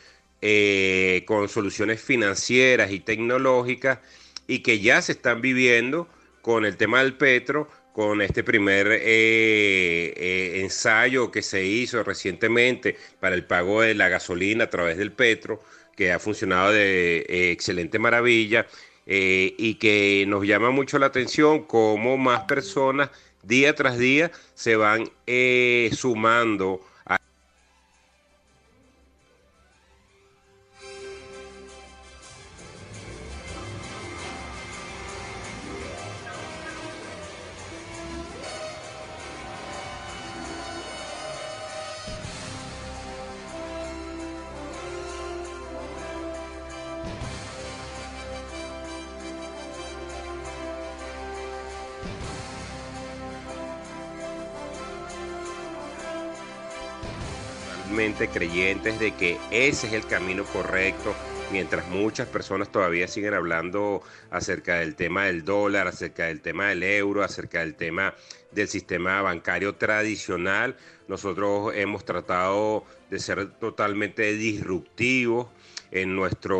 [0.42, 4.00] eh, con soluciones financieras y tecnológicas
[4.48, 6.08] y que ya se están viviendo
[6.42, 7.68] con el tema del petro,
[7.98, 14.08] con este primer eh, eh, ensayo que se hizo recientemente para el pago de la
[14.08, 15.60] gasolina a través del petro,
[15.96, 18.68] que ha funcionado de eh, excelente maravilla
[19.04, 23.10] y que nos llama mucho la atención cómo más personas
[23.42, 25.90] día tras día se van eh,
[58.26, 61.14] creyentes de que ese es el camino correcto,
[61.52, 66.82] mientras muchas personas todavía siguen hablando acerca del tema del dólar, acerca del tema del
[66.82, 68.14] euro, acerca del tema
[68.50, 75.46] del sistema bancario tradicional, nosotros hemos tratado de ser totalmente disruptivos
[75.90, 76.54] en nuestra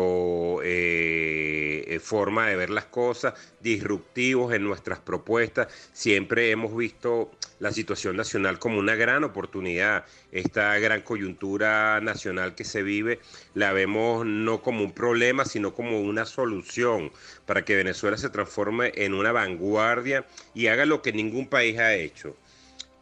[0.63, 5.67] eh, eh, forma de ver las cosas, disruptivos en nuestras propuestas.
[5.93, 10.05] Siempre hemos visto la situación nacional como una gran oportunidad.
[10.31, 13.19] Esta gran coyuntura nacional que se vive
[13.53, 17.11] la vemos no como un problema, sino como una solución
[17.45, 21.95] para que Venezuela se transforme en una vanguardia y haga lo que ningún país ha
[21.95, 22.35] hecho.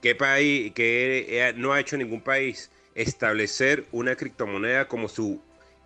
[0.01, 2.71] ¿Qué país que no ha hecho ningún país?
[2.95, 5.41] Establecer una criptomoneda como su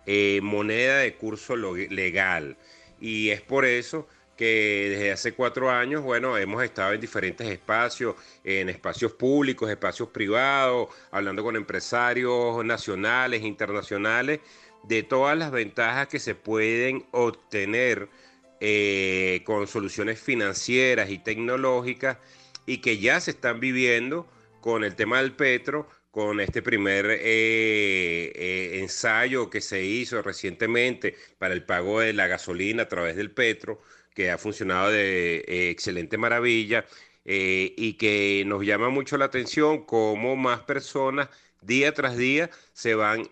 [0.06, 2.56] eh, moneda de curso legal.
[3.00, 4.06] Y es por eso
[4.36, 10.08] que desde hace cuatro años, bueno, hemos estado en diferentes espacios, en espacios públicos, espacios
[10.08, 14.40] privados, hablando con empresarios nacionales, internacionales,
[14.84, 18.08] de todas las ventajas que se pueden obtener
[18.60, 22.18] eh, con soluciones financieras y tecnológicas
[22.66, 24.28] y que ya se están viviendo
[24.60, 27.20] con el tema del petro, con este primer eh,
[28.34, 33.30] eh, ensayo que se hizo recientemente para el pago de la gasolina a través del
[33.30, 33.82] petro,
[34.14, 36.84] que ha funcionado de eh, excelente maravilla
[37.24, 41.28] y que nos llama mucho la atención cómo más personas
[41.60, 43.30] día tras día se van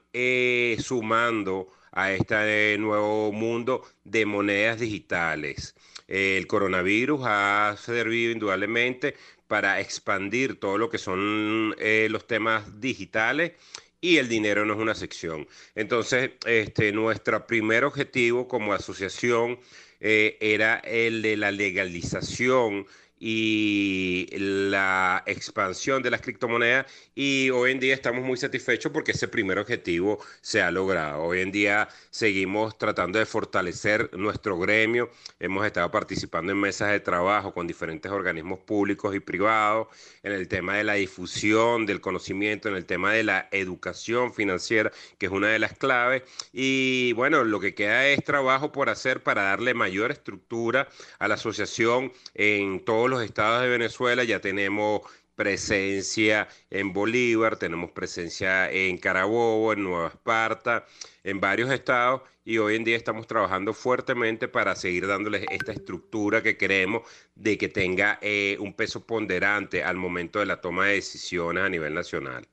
[0.78, 5.74] sumando a este nuevo mundo de monedas digitales.
[6.06, 9.14] El coronavirus ha servido indudablemente
[9.46, 13.52] para expandir todo lo que son eh, los temas digitales
[14.00, 15.48] y el dinero no es una sección.
[15.74, 19.58] Entonces, este, nuestro primer objetivo como asociación
[20.00, 22.86] eh, era el de la legalización
[23.22, 29.28] y la expansión de las criptomonedas y hoy en día estamos muy satisfechos porque ese
[29.28, 31.22] primer objetivo se ha logrado.
[31.22, 37.00] Hoy en día seguimos tratando de fortalecer nuestro gremio, hemos estado participando en mesas de
[37.00, 39.88] trabajo con diferentes organismos públicos y privados
[40.22, 44.90] en el tema de la difusión del conocimiento, en el tema de la educación financiera,
[45.18, 46.22] que es una de las claves
[46.54, 51.34] y bueno, lo que queda es trabajo por hacer para darle mayor estructura a la
[51.34, 55.02] asociación en todo los estados de Venezuela, ya tenemos
[55.34, 60.84] presencia en Bolívar, tenemos presencia en Carabobo, en Nueva Esparta,
[61.24, 66.42] en varios estados y hoy en día estamos trabajando fuertemente para seguir dándoles esta estructura
[66.42, 67.02] que queremos
[67.36, 71.68] de que tenga eh, un peso ponderante al momento de la toma de decisiones a
[71.68, 72.46] nivel nacional.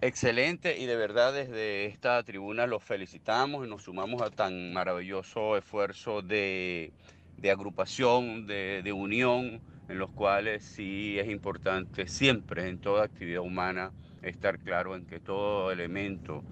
[0.00, 5.56] Excelente y de verdad desde esta tribuna los felicitamos y nos sumamos a tan maravilloso
[5.56, 6.92] esfuerzo de
[7.40, 13.92] de agrupación, de, unión, en los cuales sí es importante siempre en toda actividad humana
[14.22, 16.42] estar claro en que todo elemento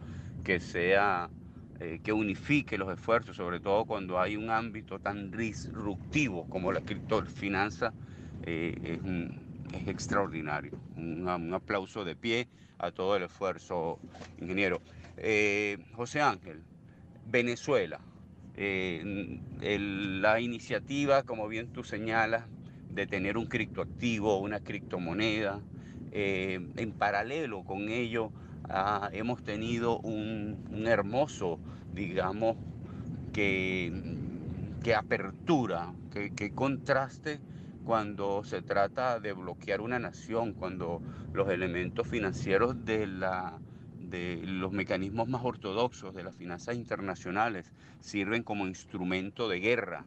[0.45, 1.29] que sea,
[1.81, 6.81] eh, que unifique los esfuerzos, sobre todo cuando hay un ámbito tan disruptivo como la
[6.81, 7.93] criptofinanza,
[8.45, 9.01] eh,
[9.73, 10.73] es, extraordinario.
[10.97, 13.99] Un, aplauso de pie a todo el esfuerzo,
[14.41, 14.81] ingeniero.
[15.17, 16.63] Eh, José Ángel,
[17.27, 18.01] Venezuela,
[18.57, 19.41] eh,
[20.21, 22.45] la iniciativa, como bien tú señalas,
[22.91, 25.61] de tener un criptoactivo, una criptomoneda.
[26.13, 28.33] Eh, en paralelo con ello,
[28.71, 31.59] ah, hemos tenido un, hermoso,
[31.93, 32.57] digamos,
[33.33, 33.93] que
[34.97, 37.41] apertura, qué, contraste
[37.85, 41.03] cuando se trata de bloquear una nación, cuando
[41.33, 43.59] los elementos financieros de, la,
[44.11, 50.05] de los mecanismos más ortodoxos de las finanzas internacionales sirven como instrumento de guerra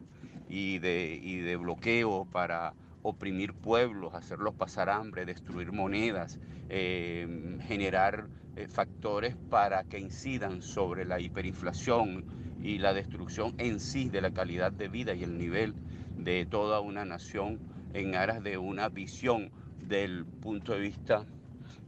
[0.48, 6.38] y de, y de bloqueo para oprimir pueblos, hacerlos pasar hambre, destruir monedas,
[6.68, 12.24] eh, generar eh, factores para que incidan sobre la hiperinflación
[12.62, 15.74] y la destrucción en sí de la calidad de vida y el nivel
[16.16, 17.58] de toda una nación
[17.94, 19.50] en aras de una visión
[19.88, 21.24] del punto de vista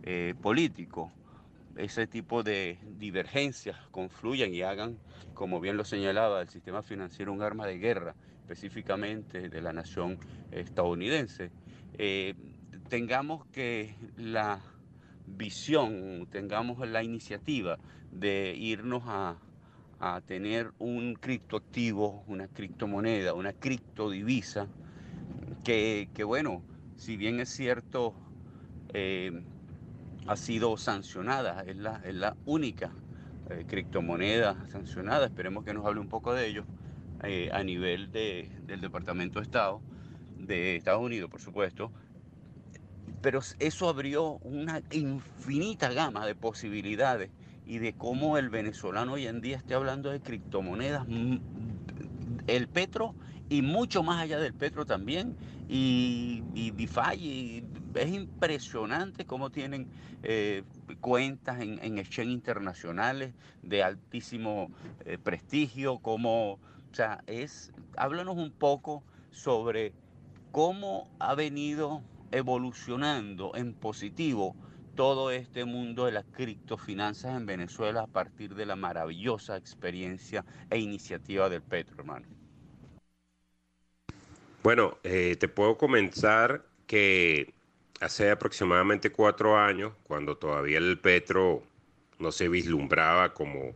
[0.02, 1.12] eh, político.
[1.76, 4.98] Ese tipo de divergencias confluyan y hagan,
[5.34, 10.18] como bien lo señalaba, el sistema financiero un arma de guerra específicamente de la nación
[10.50, 11.50] estadounidense,
[11.96, 12.34] eh,
[12.88, 14.60] tengamos que la
[15.26, 17.78] visión, tengamos la iniciativa
[18.10, 19.38] de irnos a,
[20.26, 24.66] tener un criptoactivo, una criptomoneda, una criptodivisa,
[25.62, 26.60] que, que bueno,
[26.96, 28.12] si bien es cierto,
[28.92, 29.30] eh,
[30.26, 32.92] ha sido sancionada, es la, es la única
[33.50, 36.64] eh, criptomoneda sancionada, esperemos que nos hable un poco de ello,
[37.24, 39.80] eh, a nivel de, del Departamento de Estado,
[40.36, 41.92] de Estados Unidos, por supuesto,
[43.20, 47.30] pero eso abrió una infinita gama de posibilidades
[47.64, 51.06] y de cómo el venezolano hoy en día esté hablando de criptomonedas,
[52.48, 53.14] el petro
[53.48, 55.36] y mucho más allá del petro también,
[55.68, 57.64] y, y DeFi,
[57.94, 59.88] es impresionante cómo tienen
[60.22, 60.62] eh,
[61.00, 64.70] cuentas en, en exchange internacionales de altísimo
[65.04, 66.52] eh, prestigio, como
[66.92, 69.94] o sea, es, háblanos un poco sobre
[70.50, 74.54] cómo ha venido evolucionando en positivo
[74.94, 80.78] todo este mundo de las criptofinanzas en Venezuela a partir de la maravillosa experiencia e
[80.78, 82.26] iniciativa del Petro, hermano.
[84.62, 87.54] Bueno, eh, te puedo comenzar que
[88.02, 91.62] hace aproximadamente cuatro años, cuando todavía el Petro
[92.18, 93.74] no se vislumbraba como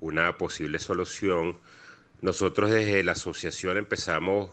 [0.00, 1.58] una posible solución,
[2.20, 4.50] nosotros desde la asociación empezamos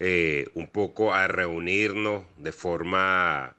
[0.00, 3.56] eh, un poco a reunirnos de forma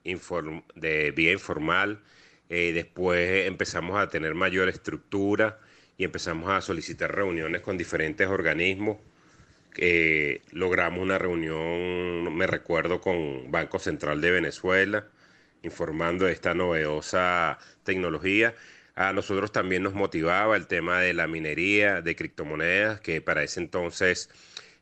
[0.75, 2.01] de vía informal.
[2.49, 5.59] Eh, después empezamos a tener mayor estructura
[5.97, 8.97] y empezamos a solicitar reuniones con diferentes organismos.
[9.77, 15.07] Eh, logramos una reunión, me recuerdo, con Banco Central de Venezuela,
[15.63, 18.55] informando de esta novedosa tecnología
[18.95, 23.61] a nosotros también nos motivaba el tema de la minería de criptomonedas, que para ese
[23.61, 24.29] entonces,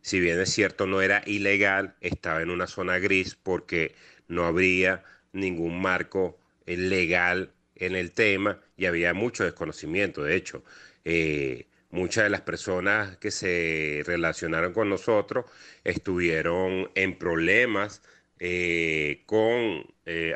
[0.01, 3.93] si bien es cierto, no era ilegal, estaba en una zona gris porque
[4.27, 10.23] no habría ningún marco eh, legal en el tema y había mucho desconocimiento.
[10.23, 10.63] De hecho,
[11.05, 15.45] eh, muchas de las personas que se relacionaron con nosotros
[15.83, 18.01] estuvieron en problemas
[18.39, 19.85] eh, con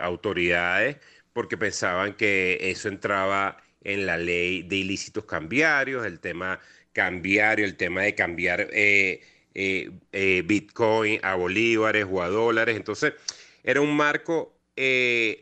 [0.02, 0.97] autoridades
[1.34, 6.60] porque pensaban que eso entraba en la ley de ilícitos cambiarios, el tema
[6.93, 9.22] cambiario, el tema de cambiar eh,
[9.54, 12.76] eh, eh, Bitcoin a bolívares o a dólares.
[12.76, 13.14] Entonces,
[13.64, 14.56] era un marco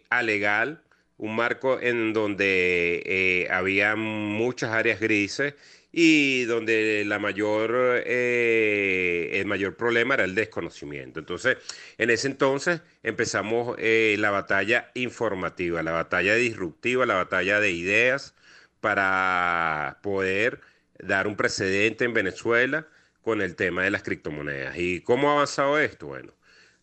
[0.10, 0.84] alegal,
[1.18, 5.54] un marco en donde había muchas áreas grises
[5.92, 11.20] y donde la mayor, el mayor problema era el desconocimiento.
[11.20, 11.58] Entonces,
[11.98, 18.36] en ese entonces empezamos la batalla informativa, la batalla disruptiva, la batalla de ideas
[18.82, 20.62] para poder
[21.00, 22.88] dar un precedente en Venezuela
[23.22, 24.78] con el tema de las criptomonedas.
[24.78, 26.08] ¿Y cómo ha avanzado esto?
[26.08, 26.34] Bueno,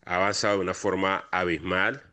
[0.05, 2.03] ha avanzado de una forma abismal,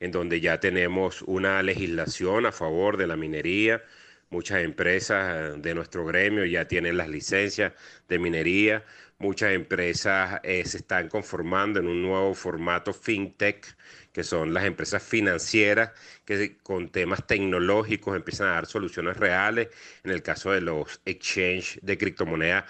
[0.00, 3.82] en donde ya tenemos una legislación a favor de la minería.
[4.30, 7.72] Muchas empresas de nuestro gremio ya tienen las licencias
[8.08, 8.84] de minería.
[9.18, 13.76] Muchas empresas eh, se están conformando en un nuevo formato fintech
[14.12, 15.90] que son las empresas financieras
[16.24, 19.68] que con temas tecnológicos empiezan a dar soluciones reales.
[20.04, 22.64] En el caso de los exchange de criptomonedas,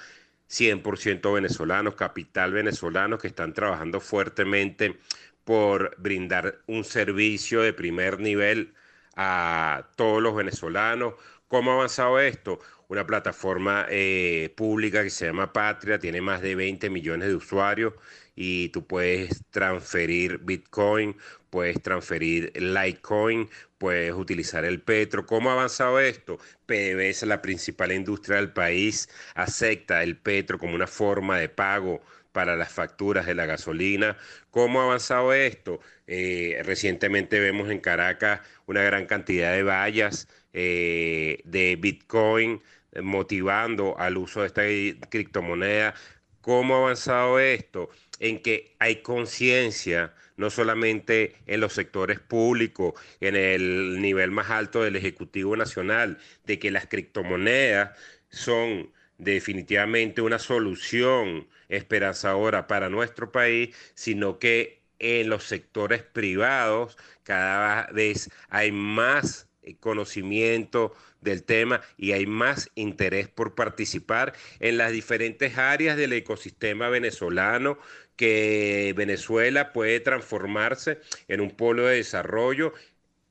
[0.49, 4.99] 100% venezolanos, capital venezolano, que están trabajando fuertemente
[5.45, 8.75] por brindar un servicio de primer nivel
[9.17, 11.15] a todos los venezolanos.
[11.51, 12.61] ¿Cómo ha avanzado esto?
[12.87, 17.95] Una plataforma eh, pública que se llama Patria, tiene más de 20 millones de usuarios
[18.37, 21.17] y tú puedes transferir Bitcoin,
[21.51, 25.27] puedes transferir Litecoin, puedes utilizar el petro.
[25.27, 26.39] ¿Cómo ha avanzado esto?
[26.67, 32.55] PDVSA, la principal industria del país, acepta el petro como una forma de pago para
[32.55, 34.17] las facturas de la gasolina.
[34.53, 35.81] ¿Cómo ha avanzado esto?
[36.07, 42.63] Eh, recientemente vemos en Caracas una gran cantidad de vallas eh, de Bitcoin
[43.03, 45.95] motivando al uso de esta criptomoneda
[46.41, 47.91] ¿Cómo ha avanzado esto?
[48.19, 54.83] En que hay conciencia, no solamente en los sectores públicos, en el nivel más alto
[54.83, 57.97] del Ejecutivo Nacional, de que las criptomonedas
[58.31, 67.87] son definitivamente una solución esperanzadora para nuestro país, sino que en los sectores privados cada
[67.93, 69.50] vez hay más
[69.81, 76.89] conocimiento del tema y hay más interés por participar en las diferentes áreas del ecosistema
[76.89, 77.79] venezolano
[78.17, 82.73] que Venezuela puede transformarse en un polo de desarrollo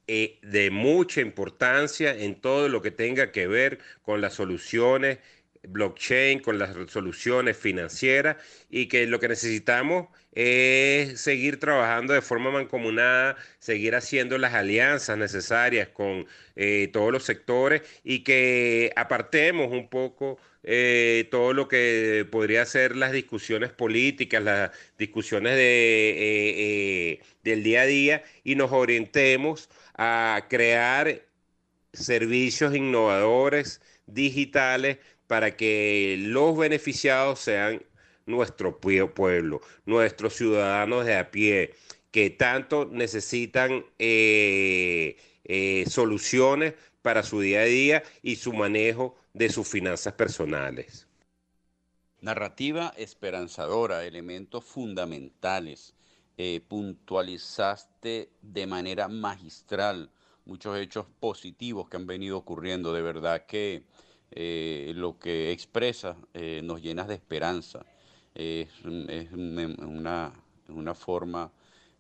[0.08, 5.20] eh, de mucha importancia en todo lo que tenga que ver con las soluciones
[5.68, 8.38] blockchain, con las soluciones financieras
[8.70, 15.18] y que lo que necesitamos es seguir trabajando de forma mancomunada, seguir haciendo las alianzas
[15.18, 22.28] necesarias con eh, todos los sectores y que apartemos un poco eh, todo lo que
[22.32, 28.72] podría ser las discusiones políticas, las discusiones de, eh, del día a día y nos
[28.72, 31.22] orientemos a crear
[31.94, 34.98] servicios innovadores digitales
[35.30, 37.84] para que los beneficiados sean
[38.26, 41.76] nuestro pueblo, nuestros ciudadanos de a pie,
[42.10, 46.74] que tanto necesitan eh, eh, soluciones
[47.04, 51.08] para su día a día y su manejo de sus finanzas personales.
[52.22, 55.94] Narrativa esperanzadora, elementos fundamentales.
[56.38, 60.10] Eh, puntualizaste de manera magistral
[60.46, 62.94] muchos hechos positivos que han venido ocurriendo.
[62.94, 63.84] De verdad que
[64.32, 67.86] eh, lo que expresa eh, nos llena de esperanza.
[68.36, 70.34] es, una,
[70.70, 71.52] una, forma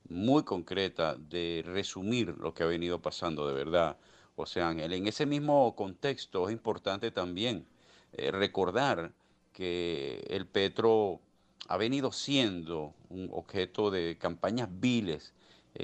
[0.09, 3.97] muy concreta de resumir lo que ha venido pasando de verdad.
[4.35, 7.65] O sea, en ese mismo contexto es importante también
[8.13, 9.11] eh, recordar
[9.53, 11.19] que el Petro
[11.67, 15.33] ha venido siendo un objeto de campañas viles,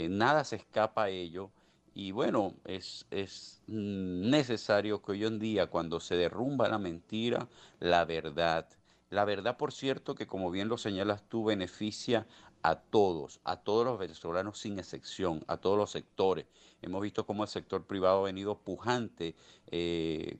[0.09, 1.51] nada se escapa a ello
[1.95, 7.47] y bueno, es, es, necesario que hoy en día, cuando se derrumba la mentira,
[7.79, 8.67] la verdad,
[9.09, 12.27] la verdad, por cierto, que como bien lo señalas tú, beneficia
[12.63, 16.45] a todos, a todos los venezolanos sin excepción, a todos los sectores.
[16.81, 19.33] Hemos visto cómo el sector privado ha venido pujante,
[19.71, 20.37] eh,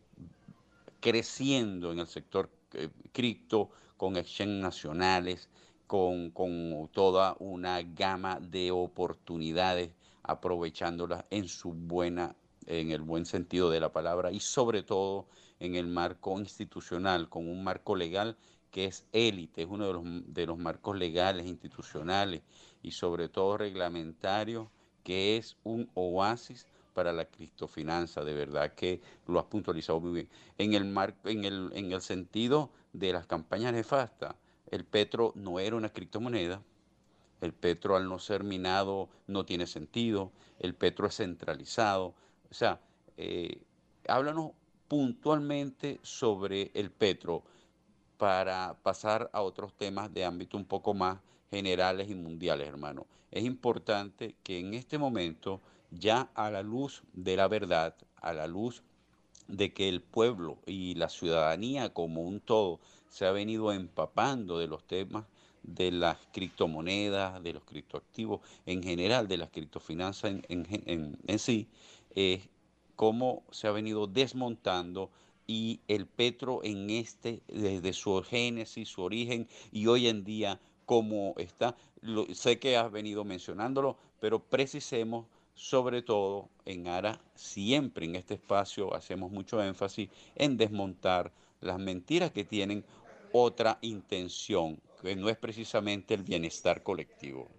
[1.00, 5.48] creciendo en el sector eh, cripto, con exchanges nacionales,
[5.88, 9.92] con, con toda una gama de oportunidades
[10.28, 15.28] aprovechándolas en su buena, en el buen sentido de la palabra y sobre todo
[15.60, 18.38] en el marco institucional, con un marco legal
[18.72, 20.04] que es élite, es uno de los,
[20.34, 22.42] de los marcos legales, institucionales
[22.82, 24.68] y sobre todo reglamentarios,
[25.04, 30.30] que es un oasis para la criptofinanza, de verdad que lo has puntualizado muy bien.
[30.58, 34.36] En el, marco, en el, en el sentido de las campañas nefastas,
[34.72, 36.62] el petro no era una criptomoneda,
[37.42, 42.14] el petro al no ser minado no tiene sentido, el petro es centralizado.
[42.50, 42.80] O sea,
[43.18, 43.62] eh,
[44.08, 44.52] háblanos
[44.88, 47.44] puntualmente sobre el petro
[48.18, 51.20] para pasar a otros temas de ámbito un poco más
[51.50, 53.06] generales y mundiales, hermano.
[53.32, 55.62] Es importante que en este momento,
[55.92, 58.84] ya a la luz de la verdad, a la luz
[59.48, 62.80] de que el pueblo y la ciudadanía como un todo
[63.10, 65.26] se ha venido empapando de los temas
[65.68, 71.68] de las criptomonedas, de los criptoactivos, en general de las criptofinanzas en, sí,
[72.14, 72.48] es
[72.96, 75.10] cómo se ha venido desmontando
[75.48, 81.34] y el petro en este, desde su génesis, su origen y hoy en día cómo
[81.38, 81.76] está.
[82.34, 88.94] sé que has venido mencionándolo, pero precisemos sobre todo en ARA, siempre en este espacio
[88.94, 92.84] hacemos mucho énfasis en desmontar las mentiras que tienen
[93.32, 94.80] otra intención,
[95.14, 97.52] no es precisamente el bienestar colectivo.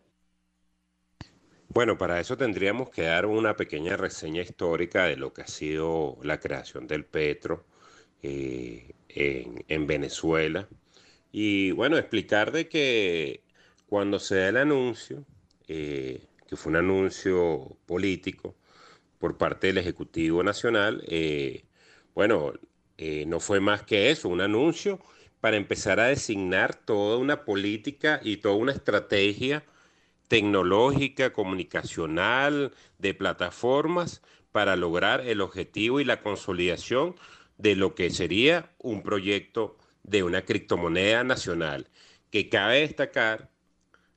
[1.69, 6.19] Bueno, para eso tendríamos que dar una pequeña reseña histórica de lo que ha sido
[6.23, 7.67] la creación del petro
[8.23, 10.69] eh, en, Venezuela.
[11.33, 13.43] Y bueno, explicar de que
[13.87, 15.25] cuando se da el anuncio,
[15.69, 18.57] eh, que fue un anuncio político
[19.19, 21.65] por parte del Ejecutivo Nacional, eh,
[22.15, 22.55] bueno,
[23.27, 24.99] no fue más que eso, un anuncio
[25.41, 29.65] para empezar a designar toda una política y toda una estrategia
[30.29, 34.23] tecnológica, comunicacional, de plataformas
[34.53, 37.15] para lograr el objetivo y la consolidación
[37.59, 41.89] de lo que sería un proyecto de una criptomoneda nacional.
[42.31, 43.51] Que cabe destacar,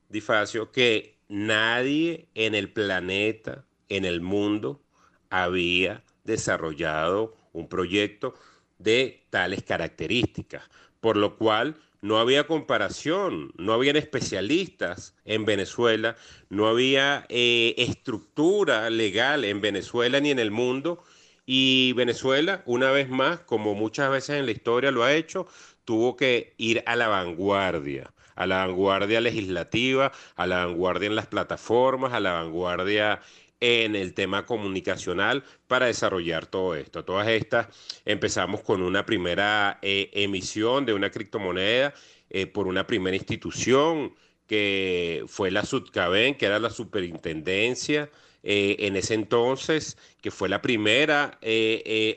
[0.10, 4.82] Difacio, que nadie en el planeta, en el mundo,
[5.30, 8.34] había desarrollado un proyecto
[8.80, 10.64] de tales características
[11.00, 16.16] por lo cual no había comparación, no habían especialistas en Venezuela,
[16.50, 21.04] no había eh, estructura legal en Venezuela ni en el mundo.
[21.46, 25.48] Y Venezuela, una vez más, como muchas veces en la historia lo ha hecho,
[25.84, 31.28] tuvo que ir a la vanguardia, a la vanguardia legislativa, a la vanguardia en las
[31.28, 33.20] plataformas, a la vanguardia
[33.62, 37.04] en el tema comunicacional para desarrollar todo esto.
[37.04, 37.68] Todas estas
[38.06, 41.94] empezamos con una primera eh, emisión de una criptomoneda
[42.30, 44.14] eh, por una primera institución
[44.48, 48.10] que fue la SUDCABEN, que era la superintendencia
[48.42, 51.38] eh, en ese entonces, que fue la primera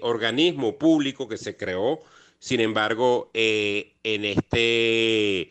[0.01, 2.01] organismo público que se creó.
[2.38, 5.51] Sin embargo, en este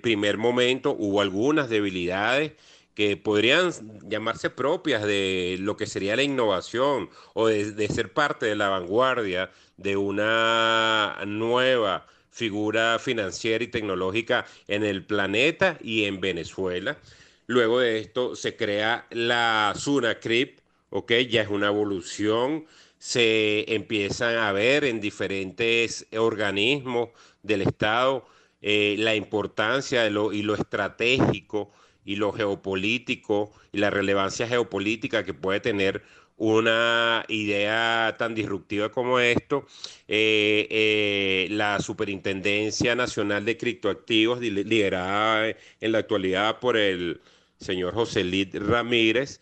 [0.00, 2.52] primer momento hubo algunas debilidades
[2.94, 3.72] que podrían
[4.08, 9.50] llamarse propias de lo que sería la innovación o de, ser parte de la vanguardia
[9.76, 16.98] de una nueva figura financiera y tecnológica en el planeta y en Venezuela.
[17.46, 21.12] Luego de esto se crea la SUNACRIP, ¿ok?
[21.28, 22.66] Ya es una evolución,
[22.98, 27.10] se empiezan a ver en diferentes organismos
[27.42, 28.26] del Estado
[28.60, 31.72] eh, la importancia de lo, y lo estratégico
[32.04, 36.02] y lo geopolítico y la relevancia geopolítica que puede tener
[36.36, 39.66] una idea tan disruptiva como esto,
[40.08, 45.48] eh, eh, la Superintendencia Nacional de Criptoactivos, liderada
[45.80, 47.20] en la actualidad por el
[47.60, 49.40] señor José Lid Ramírez,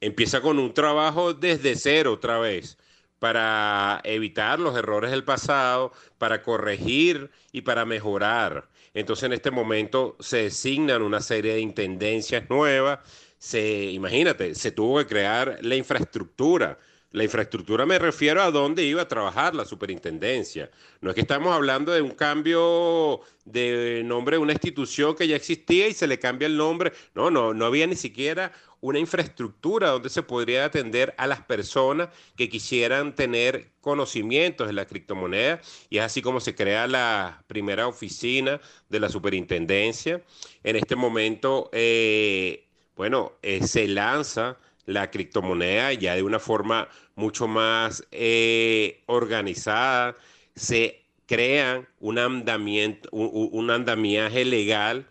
[0.00, 2.78] empieza con un trabajo desde cero otra vez
[3.18, 8.68] para evitar los errores del pasado, para corregir y para mejorar.
[8.94, 13.00] Entonces en este momento se designan una serie de intendencias nuevas,
[13.38, 16.78] se, imagínate, se tuvo que crear la infraestructura.
[17.10, 20.70] La infraestructura me refiero a dónde iba a trabajar la superintendencia.
[21.00, 25.36] No es que estamos hablando de un cambio de nombre de una institución que ya
[25.36, 26.92] existía y se le cambia el nombre.
[27.14, 28.50] No, no, no había ni siquiera
[28.84, 34.84] una infraestructura donde se podría atender a las personas que quisieran tener conocimientos de la
[34.84, 38.60] criptomoneda y es así como se crea la primera oficina
[38.90, 40.20] de la superintendencia.
[40.62, 47.48] En este momento, eh, bueno, eh, se lanza la criptomoneda ya de una forma mucho
[47.48, 50.14] más eh, organizada,
[50.56, 55.06] se crean un andamiento, un andamiaje legal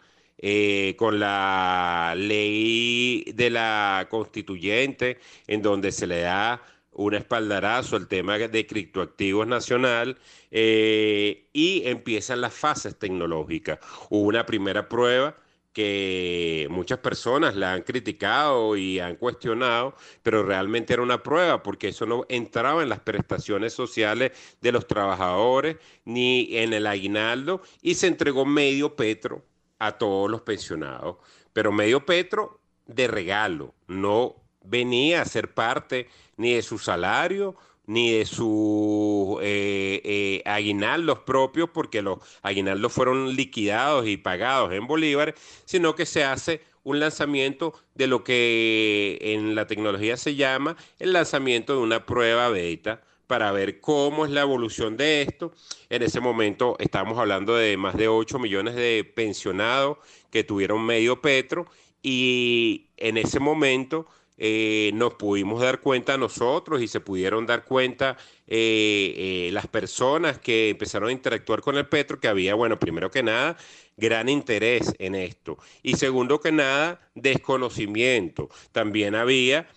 [0.45, 5.17] eh, con la ley de la constituyente,
[5.47, 10.17] en donde se le da un espaldarazo al tema de criptoactivos nacional
[10.51, 13.79] eh, y empiezan las fases tecnológicas.
[14.09, 15.37] Hubo una primera prueba
[15.71, 21.87] que muchas personas la han criticado y han cuestionado, pero realmente era una prueba porque
[21.87, 27.95] eso no entraba en las prestaciones sociales de los trabajadores ni en el aguinaldo y
[27.95, 29.41] se entregó medio petro
[29.85, 31.17] a todos los pensionados.
[31.53, 36.07] Pero medio Petro de regalo, no venía a ser parte
[36.37, 37.55] ni de su salario
[37.85, 44.87] ni de sus eh, eh, aguinaldos propios, porque los aguinaldos fueron liquidados y pagados en
[44.87, 50.77] bolívares, sino que se hace un lanzamiento de lo que en la tecnología se llama
[50.99, 53.01] el lanzamiento de una prueba beta
[53.33, 55.55] para ver cómo es la evolución de esto.
[55.89, 59.97] En ese momento estamos hablando de más de 8 millones de pensionados
[60.29, 61.65] que tuvieron medio petro
[62.03, 64.05] y en ese momento
[64.37, 70.37] eh, nos pudimos dar cuenta nosotros y se pudieron dar cuenta eh, eh, las personas
[70.37, 73.57] que empezaron a interactuar con el petro que había, bueno, primero que nada,
[73.97, 78.51] gran interés en esto y segundo que nada, desconocimiento.
[78.71, 79.67] También había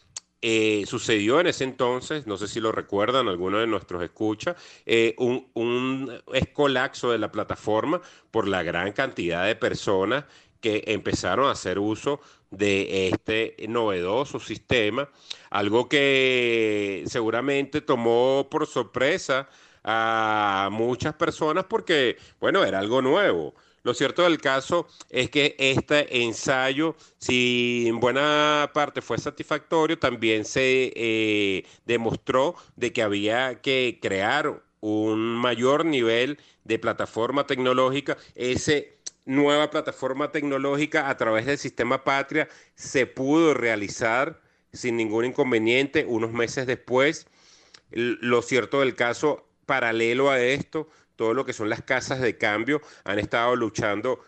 [0.43, 4.55] eh, sucedió en ese entonces, no sé si lo recuerdan, algunos de nuestros escucha,
[4.85, 8.01] eh, un, escolapso de la plataforma
[8.31, 10.25] por la gran cantidad de personas
[10.61, 15.09] que empezaron a hacer uso de este novedoso sistema,
[15.51, 19.49] algo que seguramente tomó por sorpresa
[19.85, 23.55] a muchas personas porque, bueno, era algo nuevo.
[23.87, 30.45] Lo cierto del caso es que este ensayo, si en buena parte fue satisfactorio, también
[30.45, 38.17] se eh, demostró de que había que crear un mayor nivel de plataforma tecnológica.
[38.35, 38.73] Esa
[39.25, 44.41] nueva plataforma tecnológica a través del sistema Patria se pudo realizar
[44.73, 47.29] sin ningún inconveniente unos meses después.
[47.93, 52.81] Lo cierto del caso, paralelo a esto, todo lo que son las casas de cambio
[53.05, 54.21] han estado luchando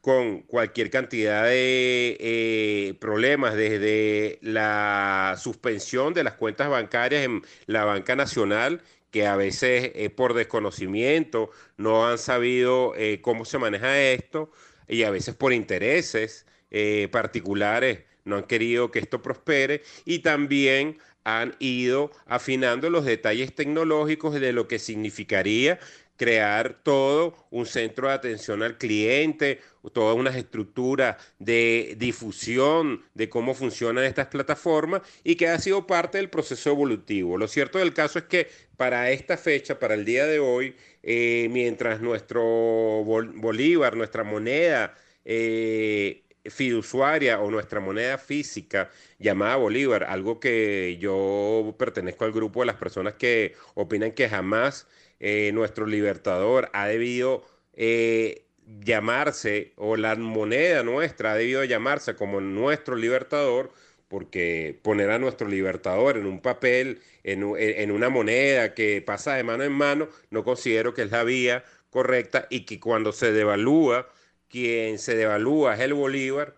[0.00, 7.84] con cualquier cantidad de eh, problemas, desde la suspensión de las cuentas bancarias en la
[7.84, 14.00] banca nacional, que a veces eh, por desconocimiento no han sabido eh, cómo se maneja
[14.00, 14.50] esto
[14.86, 20.98] y a veces por intereses eh, particulares no han querido que esto prospere y también
[21.24, 25.78] han ido afinando los detalles tecnológicos de lo que significaría
[26.18, 29.60] crear todo un centro de atención al cliente,
[29.92, 36.18] toda una estructura de difusión de cómo funcionan estas plataformas y que ha sido parte
[36.18, 37.38] del proceso evolutivo.
[37.38, 41.48] Lo cierto del caso es que para esta fecha, para el día de hoy, eh,
[41.50, 50.96] mientras nuestro Bolívar, nuestra moneda, eh, fiduciaria o nuestra moneda física llamada Bolívar, algo que
[51.00, 54.86] yo pertenezco al grupo de las personas que opinan que jamás
[55.20, 58.44] eh, nuestro libertador ha debido eh,
[58.80, 63.72] llamarse, o la moneda nuestra ha debido llamarse como nuestro libertador,
[64.08, 69.42] porque poner a nuestro libertador en un papel, en, en, una moneda que pasa de
[69.44, 74.08] mano en mano, no considero que es la vía correcta y que cuando se devalúa,
[74.48, 76.54] quien se devalúa es el Bolívar,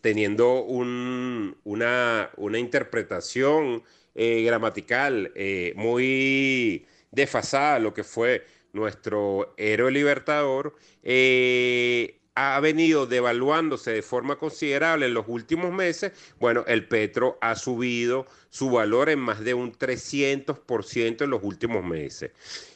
[0.00, 3.82] teniendo un, una, una, interpretación
[4.14, 5.32] eh, gramatical
[5.76, 15.06] muy desfasada lo que fue nuestro héroe libertador, eh, ha venido devaluándose de forma considerable
[15.06, 16.12] en los últimos meses.
[16.38, 21.84] Bueno, el petro ha subido su valor en más de un 300% en los últimos
[21.84, 22.30] meses.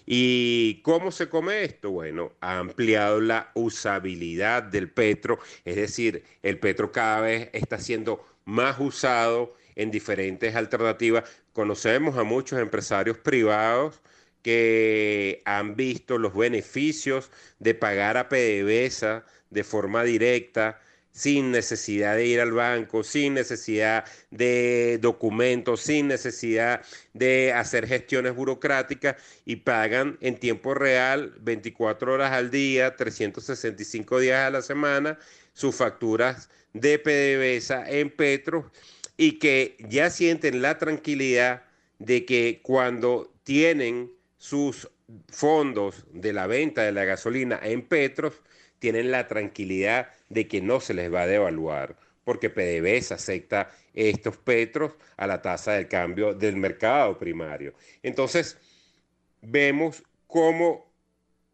[0.06, 1.90] ¿Y cómo se come esto?
[1.90, 8.24] Bueno, ha ampliado la usabilidad del petro, es decir, el petro cada vez está siendo
[8.44, 11.24] más usado en diferentes alternativas.
[11.52, 14.01] Conocemos a muchos empresarios privados
[14.45, 20.79] que han visto los beneficios de pagar a PDVSA de forma directa,
[21.12, 26.83] sin necesidad de ir al banco, sin necesidad de documentos, sin necesidad
[27.15, 29.16] de hacer gestiones burocráticas
[29.47, 35.19] y pagan en tiempo real 24 horas al día, 365 días a la semana
[35.55, 38.71] sus facturas de PDVSA en Petro
[39.16, 41.62] y que ya sienten la tranquilidad
[41.99, 44.11] de que cuando tienen
[44.45, 44.91] sus
[45.31, 48.43] fondos de la venta de la gasolina en Petros
[48.79, 54.37] tienen la tranquilidad de que no se les va a devaluar, porque PDVSA acepta estos
[54.37, 57.73] petros a la tasa del cambio del mercado primario.
[58.03, 58.59] Entonces,
[59.41, 60.93] vemos cómo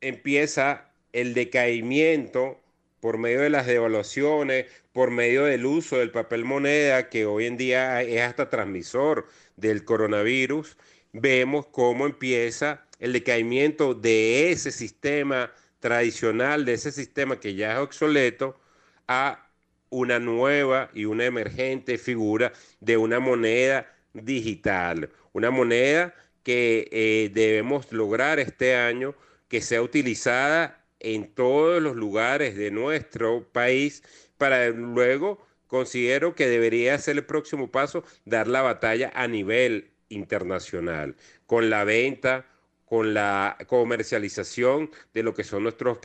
[0.00, 2.58] empieza el decaimiento
[2.98, 7.56] por medio de las devaluaciones, por medio del uso del papel moneda, que hoy en
[7.56, 10.76] día es hasta transmisor del coronavirus,
[11.12, 17.78] vemos cómo empieza el decaimiento de ese sistema tradicional, de ese sistema que ya es
[17.78, 18.60] obsoleto,
[19.08, 19.50] a
[19.90, 27.92] una nueva y una emergente figura de una moneda digital, una moneda que eh, debemos
[27.92, 29.14] lograr este año
[29.48, 34.02] que sea utilizada en todos los lugares de nuestro país
[34.38, 41.16] para luego considero que debería ser el próximo paso dar la batalla a nivel internacional,
[41.46, 42.46] con la venta,
[42.84, 45.98] con la comercialización de lo que son nuestros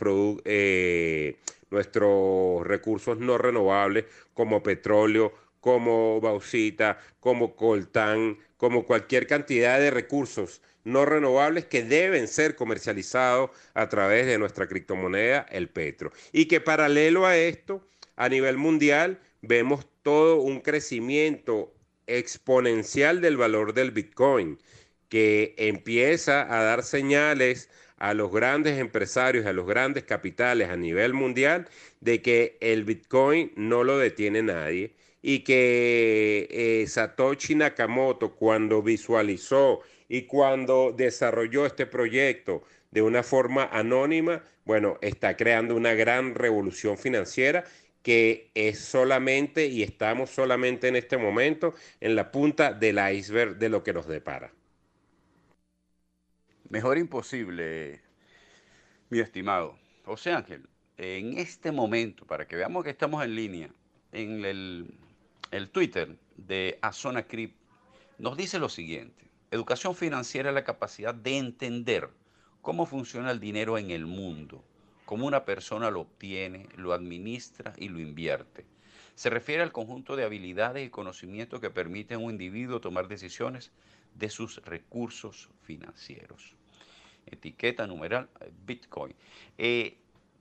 [0.45, 1.37] eh,
[1.69, 10.61] nuestros recursos no renovables como petróleo, como bauxita, como coltán, como cualquier cantidad de recursos
[10.85, 16.11] no renovables que deben ser comercializados a través de nuestra criptomoneda, el petro.
[16.31, 21.73] Y que paralelo a esto, a nivel mundial, vemos todo un crecimiento
[22.07, 24.59] exponencial del valor del Bitcoin,
[25.09, 31.13] que empieza a dar señales a los grandes empresarios, a los grandes capitales a nivel
[31.13, 31.67] mundial,
[32.01, 39.81] de que el Bitcoin no lo detiene nadie y que eh, Satoshi Nakamoto cuando visualizó
[40.07, 46.97] y cuando desarrolló este proyecto de una forma anónima, bueno, está creando una gran revolución
[46.97, 47.65] financiera
[48.05, 53.67] que es solamente y estamos solamente en este momento en la punta del iceberg de
[53.67, 54.53] lo que nos depara.
[56.69, 57.99] Mejor imposible,
[59.09, 59.79] mi estimado.
[60.03, 63.69] José Ángel, en este momento, para que veamos que estamos en línea,
[64.11, 64.93] en el,
[65.49, 67.55] el Twitter de Azona Crip,
[68.19, 69.25] nos dice lo siguiente.
[69.49, 72.11] Educación financiera es la capacidad de entender
[72.61, 74.63] cómo funciona el dinero en el mundo
[75.05, 78.65] cómo una persona lo obtiene, lo administra y lo invierte.
[79.15, 83.71] Se refiere al conjunto de habilidades y conocimientos que permiten a un individuo tomar decisiones
[84.13, 86.55] de sus recursos financieros.
[87.25, 89.15] Etiqueta numeral eh, Bitcoin.
[89.57, 89.97] Eh,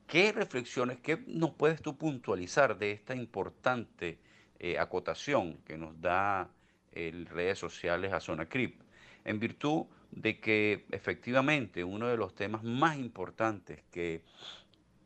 [0.07, 4.19] ¿Qué reflexiones, qué nos puedes tú puntualizar de esta importante
[4.59, 6.51] eh, acotación que nos da
[6.93, 8.85] el redes sociales a Zona Crip?
[9.25, 14.23] en virtud de que efectivamente uno de los temas más importantes que,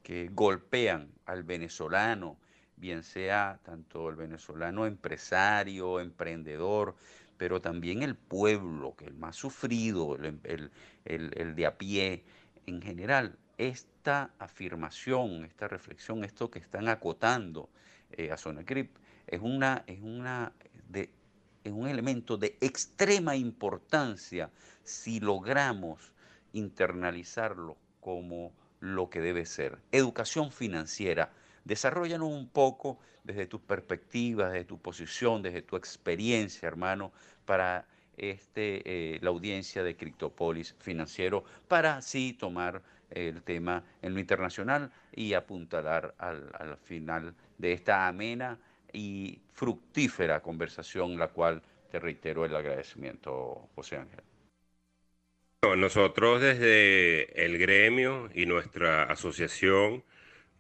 [0.03, 2.37] que golpean al venezolano,
[2.77, 6.95] bien sea tanto el venezolano empresario, emprendedor,
[7.39, 10.71] pero también el pueblo, que el más sufrido, el,
[11.05, 12.25] el, de a pie,
[12.67, 17.71] en general, esta afirmación, esta reflexión, esto que están acotando
[18.11, 18.95] eh, a Sonacrip,
[19.27, 20.53] es, una, es, una
[20.89, 21.11] de,
[21.65, 24.51] es un elemento de extrema importancia
[24.83, 26.13] si logramos
[26.53, 29.79] internalizarlo como lo que debe ser.
[29.93, 31.31] Educación financiera.
[31.65, 37.13] Desarrollanos un poco desde tus perspectivas, desde tu posición, desde tu experiencia, hermano,
[37.45, 37.87] para
[38.17, 44.91] este, eh, la audiencia de Criptopolis Financiero, para así tomar el tema en lo internacional
[45.13, 48.59] y apuntalar al, al final de esta amena
[48.93, 54.23] y fructífera conversación, la cual te reitero el agradecimiento, José Ángel.
[55.77, 60.05] Nosotros desde el gremio y nuestra asociación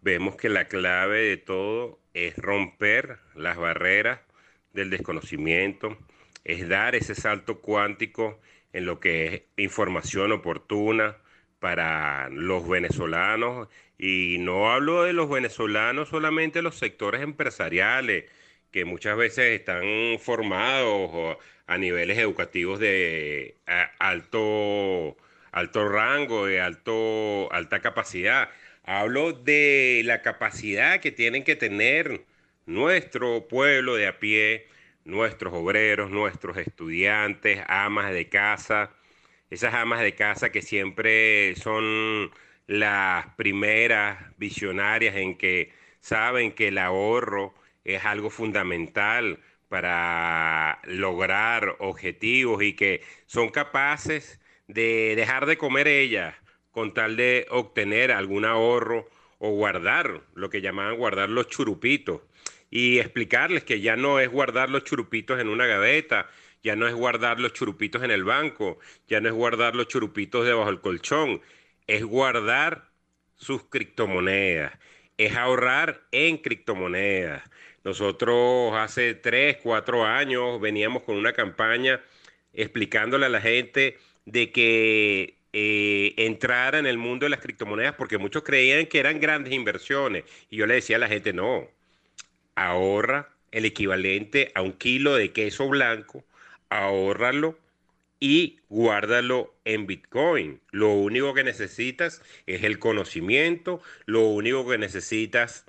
[0.03, 4.21] vemos que la clave de todo es romper las barreras
[4.73, 5.97] del desconocimiento,
[6.45, 8.41] es dar ese salto cuántico
[8.73, 11.17] en lo que es información oportuna
[11.59, 13.69] para los venezolanos.
[13.99, 18.25] Y no hablo de los venezolanos solamente los sectores empresariales,
[18.71, 23.57] que muchas veces están formados a niveles educativos de
[23.99, 25.17] alto,
[25.53, 28.51] alto rango, de alto, alta capacidad.
[28.85, 32.25] Hablo de la capacidad que tienen que tener
[32.67, 34.69] nuestro pueblo de a pie,
[35.05, 38.93] nuestros obreros, nuestros estudiantes, amas de casa,
[39.51, 42.31] esas amas de casa que siempre son
[42.69, 47.55] las primeras visionarias en que saben que el ahorro
[47.85, 56.35] es algo fundamental para lograr objetivos y que son capaces de dejar de comer ellas
[56.71, 59.09] con tal de obtener algún ahorro
[59.39, 62.21] o guardar, lo que llamaban guardar los churupitos,
[62.71, 66.29] y explicarles que ya no es guardar los churupitos en una gaveta,
[66.63, 70.45] ya no es guardar los churupitos en el banco, ya no es guardar los churupitos
[70.45, 71.41] debajo del colchón,
[71.89, 72.91] es guardar
[73.35, 74.73] sus criptomonedas,
[75.17, 77.43] es ahorrar en criptomonedas.
[77.85, 82.01] Nosotros hace tres, cuatro años veníamos con una campaña
[82.53, 88.19] explicándole a la gente de que eh, entrara en el mundo de las criptomonedas porque
[88.19, 90.25] muchos creían que eran grandes inversiones.
[90.51, 91.69] Y yo le decía a la gente, no,
[92.55, 96.25] ahorra el equivalente a un kilo de queso blanco,
[96.69, 97.59] ahórralo
[98.21, 100.61] y guárdalo en Bitcoin.
[100.71, 105.65] Lo único que necesitas es el conocimiento, lo único que necesitas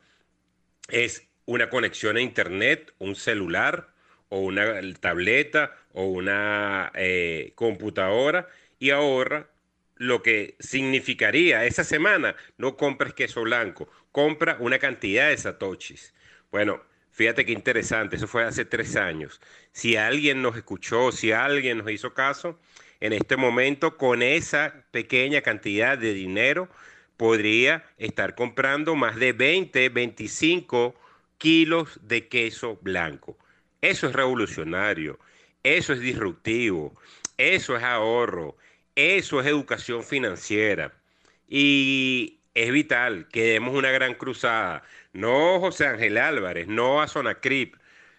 [0.90, 3.94] es una conexión a Internet, un celular
[4.30, 8.48] o una tableta o una eh, computadora
[8.80, 9.50] y ahorra
[9.96, 16.14] lo que significaría esa semana no compres queso blanco, compra una cantidad de satoshis.
[16.52, 16.82] Bueno,
[17.20, 19.42] fíjate qué interesante, eso fue hace tres años.
[19.74, 22.58] Si alguien nos escuchó, si alguien nos hizo caso,
[23.02, 26.70] en este momento con esa pequeña cantidad de dinero
[27.18, 30.96] podría estar comprando más de 20, 25
[31.38, 33.38] kilos de queso blanco.
[33.82, 35.20] Eso es revolucionario,
[35.62, 36.94] eso es disruptivo,
[37.38, 38.56] eso es ahorro,
[38.96, 40.94] eso es educación financiera.
[41.50, 44.84] Y es vital que demos una gran cruzada.
[45.14, 47.76] No José Ángel Álvarez, no a Sonacrip,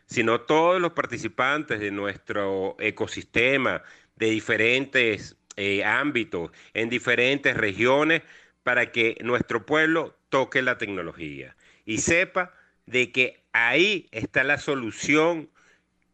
[0.07, 3.83] sino todos los participantes de nuestro ecosistema
[4.17, 8.23] de diferentes eh, ámbitos, en diferentes regiones,
[8.63, 12.53] para que nuestro pueblo toque la tecnología y sepa
[12.87, 15.51] de que ahí está la solución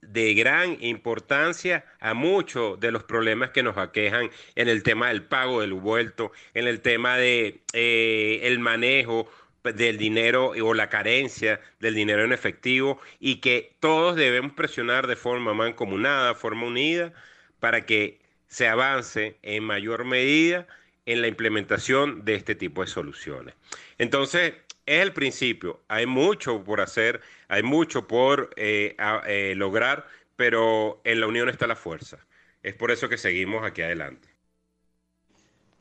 [0.09, 5.23] de gran importancia a muchos de los problemas que nos aquejan en el tema del
[5.23, 9.29] pago del vuelto, en el tema de eh, el manejo
[9.65, 15.17] del dinero o la carencia del dinero en efectivo y que todos debemos presionar de
[15.17, 17.13] forma mancomunada, forma unida,
[17.59, 20.67] para que se avance en mayor medida
[21.07, 23.55] en la implementación de este tipo de soluciones.
[23.99, 24.55] Entonces,
[24.87, 25.81] es el principio.
[25.89, 28.97] Hay mucho por hacer, hay mucho por eh,
[29.27, 30.07] eh, lograr,
[30.37, 32.19] pero en la unión está la fuerza.
[32.63, 34.29] Es por eso que seguimos aquí adelante.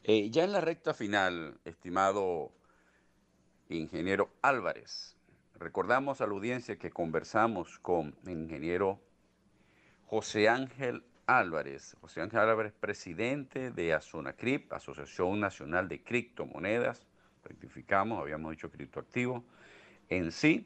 [0.03, 2.51] Eh, ya en la recta final, estimado
[3.69, 5.15] ingeniero Álvarez,
[5.55, 8.99] recordamos a la audiencia que conversamos con el ingeniero
[10.05, 11.95] José Ángel Álvarez.
[12.01, 17.07] José Ángel Álvarez, presidente de ASONACRIP, Asociación Nacional de Criptomonedas
[17.45, 19.43] rectificamos, habíamos dicho criptoactivo,
[20.09, 20.65] en sí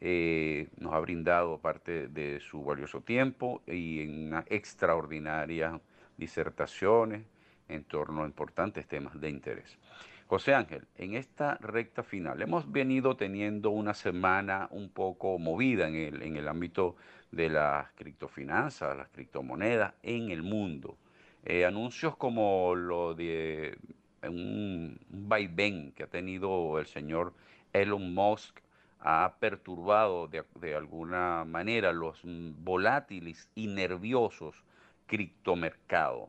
[0.00, 5.80] eh, nos ha brindado parte de su valioso tiempo y en una extraordinaria
[6.16, 7.22] disertaciones
[7.68, 9.78] en torno a importantes temas de interés.
[10.26, 15.96] José Ángel, en esta recta final hemos venido teniendo una semana un poco movida en
[15.96, 16.96] el, en el ámbito
[17.32, 20.96] de las criptofinanzas, las criptomonedas en el mundo.
[21.44, 23.76] Eh, anuncios como lo de
[24.22, 27.32] un, un vaivén que ha tenido el señor
[27.72, 28.58] Elon Musk
[29.00, 34.62] ha perturbado de, de, alguna manera los volátiles y nerviosos
[35.06, 36.28] criptomercados.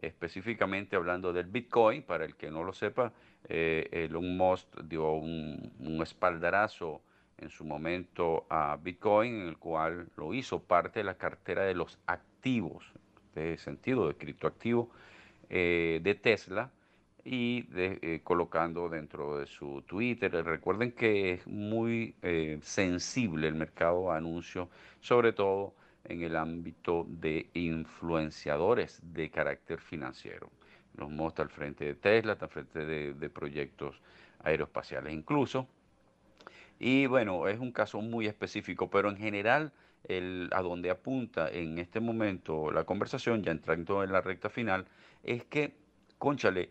[0.00, 3.12] Específicamente hablando del Bitcoin, para el que no lo sepa,
[3.48, 7.02] eh, Elon Musk dio un, un, espaldarazo
[7.38, 11.74] en su momento a Bitcoin, en el cual lo hizo parte de la cartera de
[11.74, 12.92] los activos,
[13.34, 14.90] de sentido de criptoactivo,
[15.50, 16.70] eh, de Tesla,
[17.24, 20.30] y eh, colocando dentro de su Twitter.
[20.44, 24.68] Recuerden que es muy eh, sensible el mercado de anuncios,
[25.00, 25.74] sobre todo
[26.04, 30.50] en el ámbito de influenciadores de carácter financiero.
[30.96, 34.00] Los muestra al frente de Tesla, al frente de, de proyectos
[34.42, 35.66] aeroespaciales incluso.
[36.78, 39.72] Y bueno, es un caso muy específico, pero en general
[40.08, 44.86] el, a donde apunta en este momento la conversación, ya entrando en la recta final,
[45.22, 45.72] es que,
[46.18, 46.70] conchale,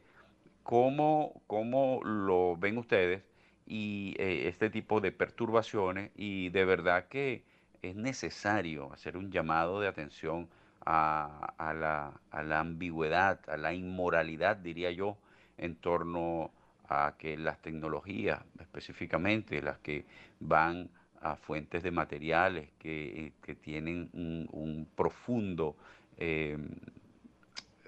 [0.63, 3.23] ¿cómo, cómo lo ven ustedes
[3.65, 6.11] y eh, este tipo de perturbaciones?
[6.15, 7.43] Y de verdad que
[7.81, 10.49] es necesario hacer un llamado de atención
[10.85, 15.17] a, la, a la ambigüedad, a la inmoralidad, diría yo,
[15.57, 16.51] en torno
[16.89, 20.05] a que las tecnologías, específicamente las que
[20.39, 20.89] van
[21.21, 25.77] a fuentes de materiales que, que tienen un, un profundo
[26.17, 26.57] eh,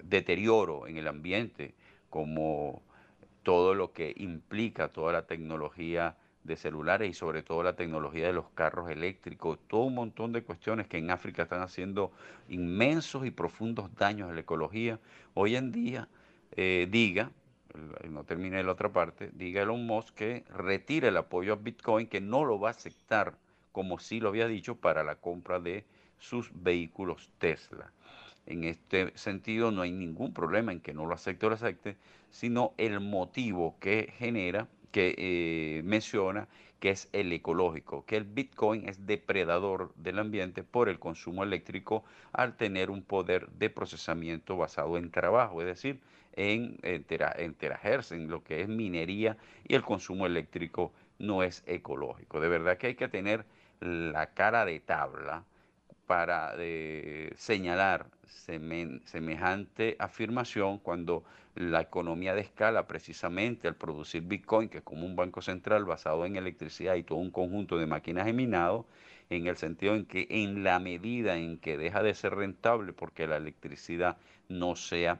[0.02, 1.74] deterioro en el ambiente,
[2.16, 2.80] como
[3.42, 8.32] todo lo que implica toda la tecnología de celulares y sobre todo la tecnología de
[8.32, 12.12] los carros eléctricos, todo un montón de cuestiones que en África están haciendo
[12.48, 14.98] inmensos y profundos daños a la ecología.
[15.34, 16.08] Hoy en día,
[16.52, 17.32] eh, diga,
[18.08, 22.22] no termine la otra parte, diga Elon Musk que retire el apoyo a Bitcoin, que
[22.22, 23.36] no lo va a aceptar,
[23.72, 25.84] como sí lo había dicho, para la compra de
[26.16, 27.92] sus vehículos Tesla.
[28.46, 31.96] En este sentido no hay ningún problema en que no lo acepte o lo acepte,
[32.30, 36.48] sino el motivo que genera, que eh, menciona,
[36.80, 42.04] que es el ecológico, que el Bitcoin es depredador del ambiente por el consumo eléctrico
[42.32, 46.00] al tener un poder de procesamiento basado en trabajo, es decir,
[46.34, 47.56] en, en, en
[48.10, 49.36] en lo que es minería
[49.66, 52.40] y el consumo eléctrico no es ecológico.
[52.40, 53.46] De verdad que hay que tener
[53.80, 55.44] la cara de tabla
[56.06, 58.06] para eh, señalar
[59.04, 61.24] semejante afirmación cuando
[61.56, 66.26] la economía de escala, precisamente al producir Bitcoin, que es como un banco central basado
[66.26, 68.86] en electricidad y todo un conjunto de máquinas de minado,
[69.30, 73.26] en el sentido en que en la medida en que deja de ser rentable porque
[73.26, 74.18] la electricidad
[74.48, 75.18] no sea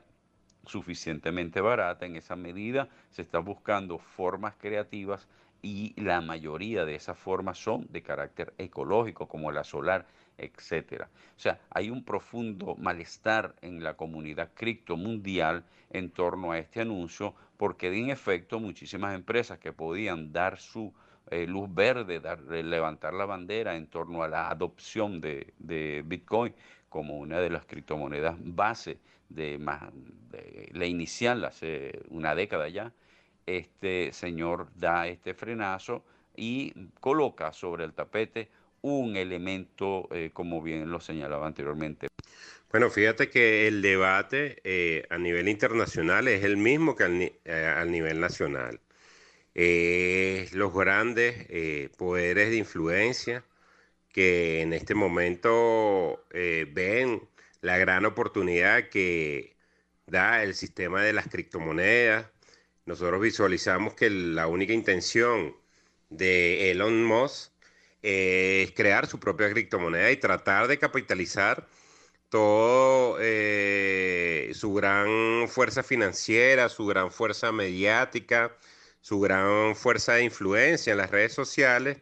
[0.67, 5.27] suficientemente barata, en esa medida se están buscando formas creativas
[5.63, 10.07] y la mayoría de esas formas son de carácter ecológico, como la solar
[10.39, 11.09] etcétera.
[11.37, 16.81] O sea, hay un profundo malestar en la comunidad cripto mundial en torno a este
[16.81, 20.93] anuncio, porque en efecto muchísimas empresas que podían dar su
[21.31, 26.55] eh, luz verde, dar, levantar la bandera en torno a la adopción de, de Bitcoin
[26.89, 28.99] como una de las criptomonedas base
[29.29, 29.59] de,
[30.31, 32.93] de la inicial hace una década ya,
[33.45, 36.05] este señor da este frenazo
[36.37, 38.51] y coloca sobre el tapete
[38.87, 42.09] un elemento, eh, como bien lo señalaba anteriormente.
[42.71, 47.75] Bueno, fíjate que el debate eh, a nivel internacional es el mismo que al, eh,
[47.77, 48.81] al nivel nacional.
[49.55, 53.45] Eh, los grandes eh, poderes de influencia
[54.13, 57.23] que en este momento ven
[57.61, 59.57] la gran oportunidad que
[60.07, 62.27] da el sistema de las criptomonedas.
[62.87, 65.55] Nosotros visualizamos que la única intención
[66.11, 67.56] de Elon Musk
[68.02, 71.66] es crear su propia criptomoneda y tratar de capitalizar
[72.28, 78.56] todo eh, su gran fuerza financiera, su gran fuerza mediática,
[79.01, 81.98] su gran fuerza de influencia en las redes sociales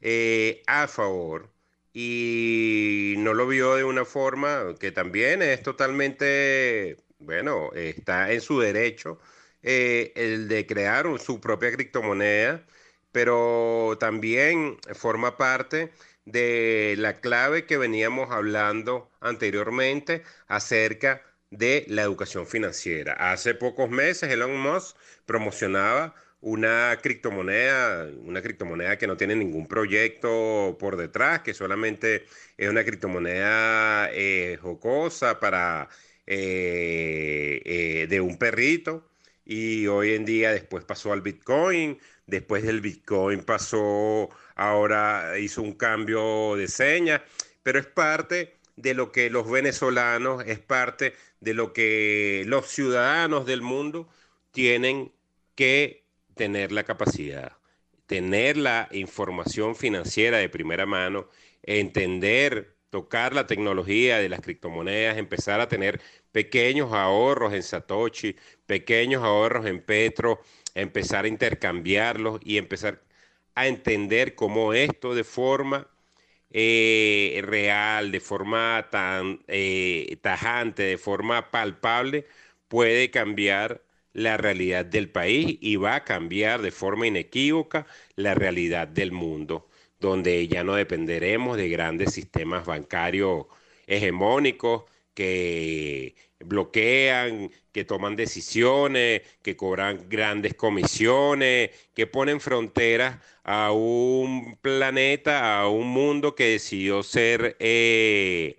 [0.00, 1.50] eh, a favor.
[1.94, 8.60] Y no lo vio de una forma que también es totalmente, bueno, está en su
[8.60, 9.18] derecho
[9.62, 12.64] eh, el de crear su propia criptomoneda
[13.12, 15.92] pero también forma parte
[16.24, 23.12] de la clave que veníamos hablando anteriormente acerca de la educación financiera.
[23.32, 30.76] Hace pocos meses Elon Musk promocionaba una criptomoneda, una criptomoneda que no tiene ningún proyecto
[30.80, 32.26] por detrás, que solamente
[32.56, 35.88] es una criptomoneda eh, jocosa para
[36.26, 39.08] eh, de un perrito
[39.44, 45.72] y hoy en día después pasó al Bitcoin, después del Bitcoin pasó, ahora hizo un
[45.74, 47.22] cambio de seña,
[47.62, 53.46] pero es parte de lo que los venezolanos, es parte de lo que los ciudadanos
[53.46, 54.08] del mundo
[54.50, 55.12] tienen
[55.54, 57.58] que tener la capacidad,
[58.06, 61.28] tener la información financiera de primera mano,
[61.62, 66.00] entender, tocar la tecnología de las criptomonedas, empezar a tener
[66.30, 68.36] pequeños ahorros en Satoshi,
[68.66, 70.40] pequeños ahorros en Petro,
[70.74, 73.02] empezar a intercambiarlos y empezar
[73.54, 75.88] a entender cómo esto de forma
[76.50, 82.26] eh, real, de forma tan eh, tajante, de forma palpable,
[82.68, 83.82] puede cambiar
[84.12, 87.86] la realidad del país y va a cambiar de forma inequívoca
[88.16, 89.68] la realidad del mundo,
[90.00, 93.46] donde ya no dependeremos de grandes sistemas bancarios
[93.86, 94.84] hegemónicos
[95.14, 105.60] que bloquean, que toman decisiones, que cobran grandes comisiones, que ponen fronteras a un planeta,
[105.60, 108.56] a un mundo que decidió ser eh,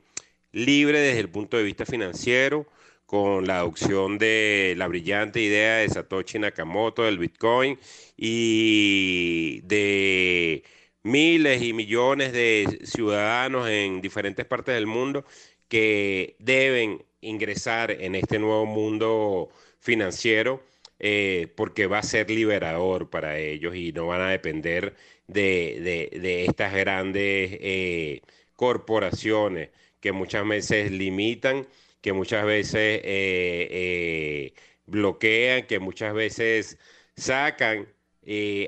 [0.51, 2.67] libre desde el punto de vista financiero,
[3.05, 7.77] con la adopción de la brillante idea de Satoshi Nakamoto del Bitcoin
[8.17, 10.63] y de
[11.03, 15.25] miles y millones de ciudadanos en diferentes partes del mundo
[15.67, 20.63] que deben ingresar en este nuevo mundo financiero
[20.99, 24.95] eh, porque va a ser liberador para ellos y no van a depender
[25.27, 28.21] de, estas grandes eh,
[28.55, 29.69] corporaciones
[29.99, 31.67] que muchas veces limitan,
[32.01, 34.53] que muchas veces eh,
[34.85, 36.77] bloquean, que muchas veces
[37.15, 37.87] sacan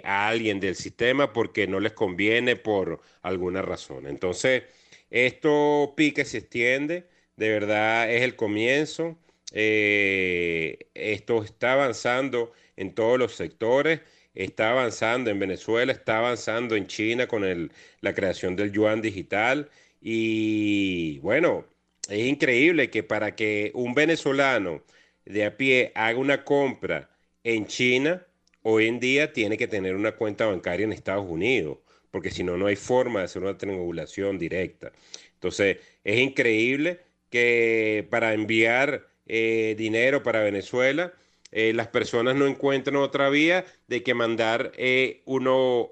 [0.03, 4.07] a alguien del sistema porque no les conviene por alguna razón.
[4.07, 4.63] Entonces,
[5.09, 7.07] esto pique se extiende,
[7.37, 9.17] de verdad es el comienzo.
[9.51, 14.01] Eh, esto está avanzando en todos los sectores,
[14.33, 17.71] está avanzando en Venezuela, está avanzando en China con
[18.01, 19.69] la creación del yuan digital.
[20.01, 21.65] Y bueno,
[22.09, 24.83] es increíble que para que un venezolano
[25.25, 27.09] de a pie haga una compra
[27.43, 28.25] en China,
[28.63, 31.77] hoy en día tiene que tener una cuenta bancaria en Estados Unidos
[32.15, 34.93] porque si no, no hay forma de hacer una triangulación directa.
[35.33, 41.13] Entonces, es increíble que para enviar eh, dinero para Venezuela,
[41.51, 45.89] eh, las personas no encuentran otra vía de que mandar eh, uno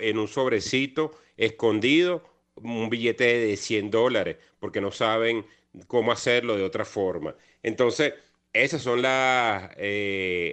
[0.00, 2.24] en un sobrecito escondido
[2.56, 5.44] un billete de 100 dólares, porque no saben
[5.88, 7.36] cómo hacerlo de otra forma.
[7.62, 8.14] Entonces,
[8.54, 9.72] esas son las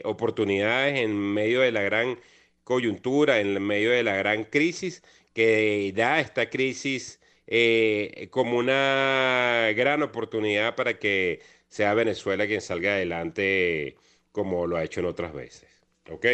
[0.03, 2.19] oportunidades en medio de la gran
[2.65, 5.01] coyuntura, en medio de la gran crisis,
[5.33, 7.19] que da esta crisis
[7.55, 13.95] eh, como una gran oportunidad para que sea Venezuela quien salga adelante
[14.31, 15.69] como lo ha hecho en otras veces.
[16.09, 16.25] ¿Ok?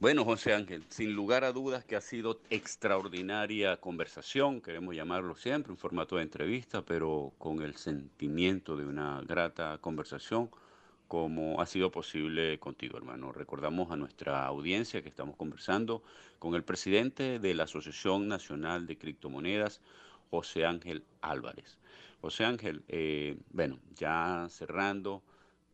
[0.00, 5.70] Bueno, José Ángel, sin lugar a dudas que ha sido extraordinaria conversación, queremos llamarlo siempre,
[5.70, 10.50] un formato de entrevista, pero con el sentimiento de una grata conversación
[11.10, 13.32] como ha sido posible contigo, hermano.
[13.32, 16.04] Recordamos a nuestra audiencia que estamos conversando
[16.38, 19.80] con el presidente de la Asociación Nacional de Criptomonedas,
[20.30, 21.78] José Ángel Álvarez.
[22.20, 25.24] José Ángel, eh, bueno, ya cerrando,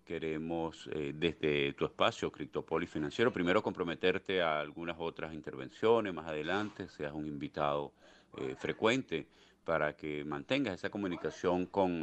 [0.07, 6.89] queremos eh, desde tu espacio Criptopoli Financiero, primero comprometerte a algunas otras intervenciones más adelante,
[6.89, 7.93] seas un invitado
[8.39, 9.27] eh, frecuente
[9.67, 12.01] para que mantengas esa comunicación con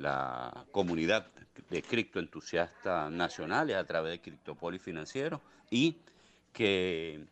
[0.00, 1.26] la comunidad
[1.68, 5.98] de criptoentusiastas nacionales a través de Criptopoli Financiero y
[6.54, 7.22] que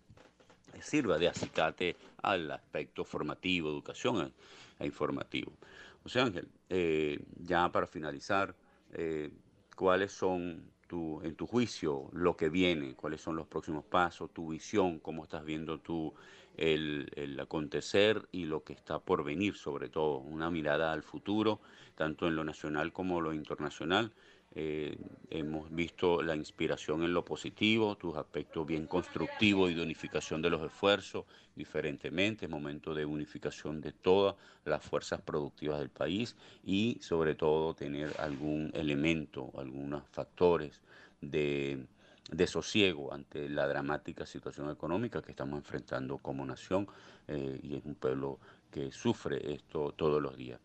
[0.82, 4.34] sirva de acicate al aspecto formativo, educación
[4.78, 5.54] e, informativo.
[6.02, 8.54] José Ángel, eh, ya para finalizar,
[8.92, 9.30] eh,
[9.74, 12.94] ¿cuáles son tu, en tu juicio lo que viene?
[12.94, 14.30] ¿Cuáles son los próximos pasos?
[14.32, 14.98] ¿Tu visión?
[14.98, 16.14] ¿Cómo estás viendo tú
[16.56, 21.60] el, el, acontecer y lo que está por venir, sobre todo, una mirada al futuro,
[21.94, 24.12] tanto en lo nacional como lo internacional.
[24.56, 24.96] Eh,
[25.30, 30.50] hemos visto la inspiración en lo positivo, tus aspectos bien constructivos y de unificación de
[30.50, 31.24] los esfuerzos
[31.56, 37.74] diferentemente, es momento de unificación de todas las fuerzas productivas del país y sobre todo
[37.74, 40.80] tener algún elemento, algunos factores
[41.20, 41.86] de
[42.30, 46.86] desosiego ante la dramática situación económica que estamos enfrentando como nación
[47.26, 48.38] eh, y es un pueblo
[48.70, 50.60] que sufre esto todos los días.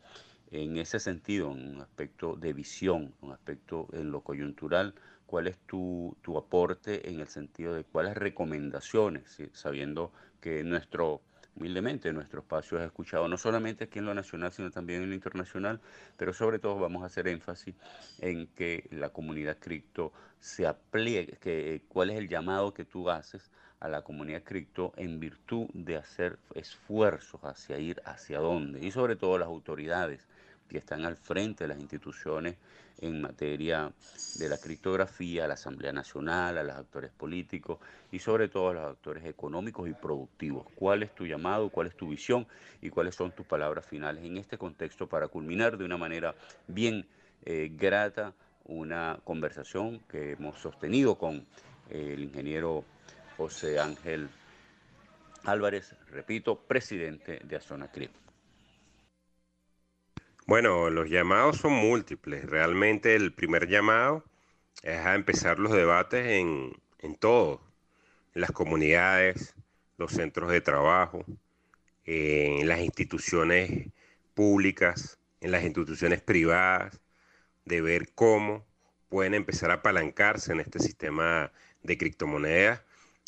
[0.52, 4.96] En ese sentido, en un aspecto de visión, un aspecto en lo coyuntural,
[5.28, 10.12] ¿cuál es tu, aporte en el sentido de cuáles recomendaciones, sabiendo
[10.42, 11.22] que nuestro
[11.56, 15.16] humildemente nuestro espacio es escuchado, no solamente aquí en lo nacional, sino también en lo
[15.16, 15.82] internacional,
[16.18, 17.76] pero sobre todo vamos a hacer énfasis
[18.20, 23.52] en que la comunidad cripto se apliegue, que, cuál es el llamado que tú haces
[23.82, 29.16] a la comunidad cripto en virtud de hacer esfuerzos hacia ir hacia dónde, y sobre
[29.16, 30.28] todo las autoridades
[30.70, 32.56] que están al frente de las instituciones
[33.02, 33.92] en materia
[34.36, 37.80] de la criptografía, a la Asamblea Nacional, a los actores políticos
[38.12, 40.68] y sobre todo a los actores económicos y productivos.
[40.76, 42.46] ¿Cuál es tu llamado, cuál es tu visión
[42.82, 46.36] y cuáles son tus palabras finales en este contexto para culminar de una manera
[46.68, 47.06] bien
[47.46, 48.34] eh, grata
[48.66, 51.46] una conversación que hemos sostenido con
[51.90, 52.84] el ingeniero
[53.38, 54.30] José Ángel
[55.46, 58.12] Álvarez, repito, presidente de Azona Crip.
[60.50, 62.44] Bueno, los llamados son múltiples.
[62.44, 64.26] Realmente el primer llamado
[64.82, 67.62] es a empezar los debates en, en todo,
[68.34, 69.54] en las comunidades,
[69.98, 71.24] los centros de trabajo,
[72.04, 73.90] en las instituciones
[74.34, 77.00] públicas, en las instituciones privadas,
[77.66, 78.66] de ver cómo
[79.08, 81.52] pueden empezar a apalancarse en este sistema
[81.84, 82.82] de criptomonedas.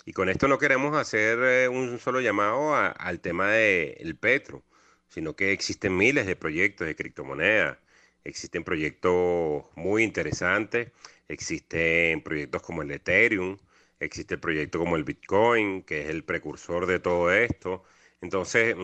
[0.06, 4.64] Y con esto no queremos hacer eh, un solo llamado al tema del petro
[5.12, 7.78] sino que existen miles de proyectos de criptomonedas.
[8.24, 10.92] Existen proyectos muy interesantes,
[11.28, 13.58] existen proyectos como el Ethereum,
[14.00, 17.84] existe el proyecto como el Bitcoin, que es el precursor de todo esto.
[18.22, 18.76] Entonces,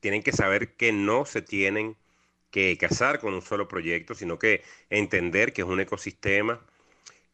[0.00, 1.96] tienen que saber que no se tienen
[2.50, 6.60] que casar con un solo proyecto, sino que entender que es un ecosistema.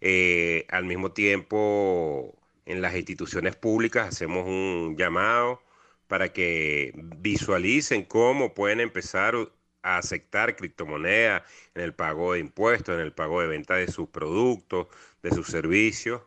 [0.01, 2.35] Eh, al mismo tiempo,
[2.67, 5.63] en las instituciones públicas hacemos un llamado
[6.11, 9.37] para que visualicen cómo pueden empezar
[9.83, 11.43] a aceptar criptomonedas
[11.75, 14.89] en el pago de impuestos, en el pago de venta de sus productos,
[15.23, 16.23] de sus servicios.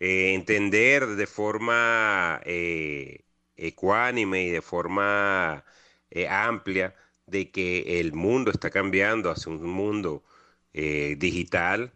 [0.00, 3.24] Eh, entender de forma eh,
[3.56, 5.64] ecuánime y de forma
[6.10, 6.94] eh, amplia
[7.26, 10.24] de que el mundo está cambiando hacia un mundo
[10.72, 11.92] digital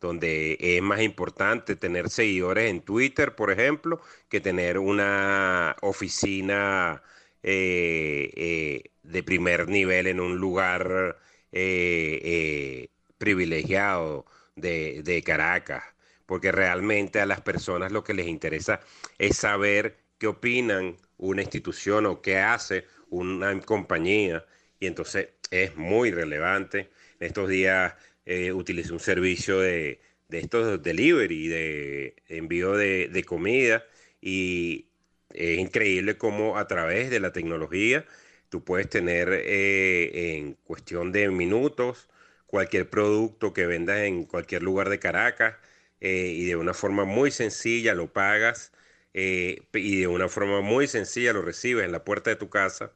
[0.00, 7.02] donde es más importante tener seguidores en Twitter, por ejemplo, que tener una oficina
[7.42, 11.18] eh, eh, de primer nivel en un lugar
[11.52, 12.88] eh,
[13.18, 14.26] privilegiado
[14.56, 15.84] de, de Caracas,
[16.26, 18.80] porque realmente a las personas lo que les interesa
[19.18, 24.44] es saber qué opinan una institución o qué hace una compañía,
[24.80, 26.90] y entonces es muy relevante.
[27.20, 27.94] En estos días
[28.26, 33.84] eh, utilicé un servicio de, de estos delivery, de envío de, comida
[34.20, 34.86] y
[35.30, 38.06] es increíble cómo a través de la tecnología
[38.48, 42.08] tú puedes tener eh, en cuestión de minutos
[42.46, 45.56] cualquier producto que vendas en cualquier lugar de Caracas
[46.00, 48.72] eh, y de una forma muy sencilla lo pagas
[49.12, 52.92] y de una forma muy sencilla lo recibes en la puerta de tu casa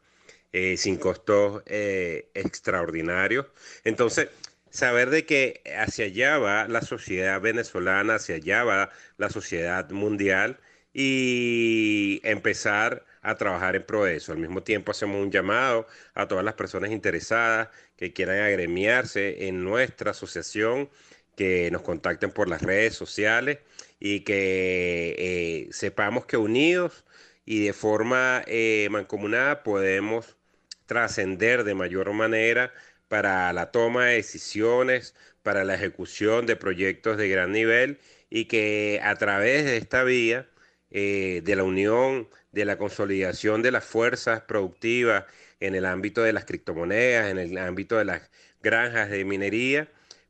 [0.76, 3.46] sin costos extraordinarios.
[3.84, 4.28] Entonces,
[4.70, 10.58] saber de que hacia allá va la sociedad venezolana, hacia allá va la sociedad mundial
[10.92, 14.32] y empezar a trabajar en pro eso.
[14.32, 19.64] Al mismo tiempo hacemos un llamado a todas las personas interesadas que quieran agremiarse en
[19.64, 20.90] nuestra asociación,
[21.36, 23.58] que nos contacten por las redes sociales
[24.00, 27.04] y que eh, sepamos que unidos
[27.44, 30.36] y de forma eh, mancomunada podemos
[30.86, 32.72] trascender de mayor manera
[33.08, 37.98] para la toma de decisiones, para la ejecución de proyectos de gran nivel
[38.30, 40.48] y que a través de esta vía
[40.90, 45.24] eh, de la unión, de la consolidación de las fuerzas productivas
[45.60, 48.30] en el ámbito de las criptomonedas, en el ámbito de las
[48.62, 49.88] granjas de minería,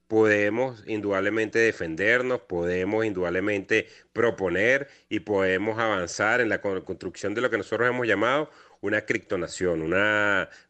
[0.09, 7.59] podemos indudablemente defendernos, podemos indudablemente proponer y podemos avanzar en la construcción de lo que
[7.59, 8.51] nosotros hemos llamado
[8.81, 9.95] una criptonación, un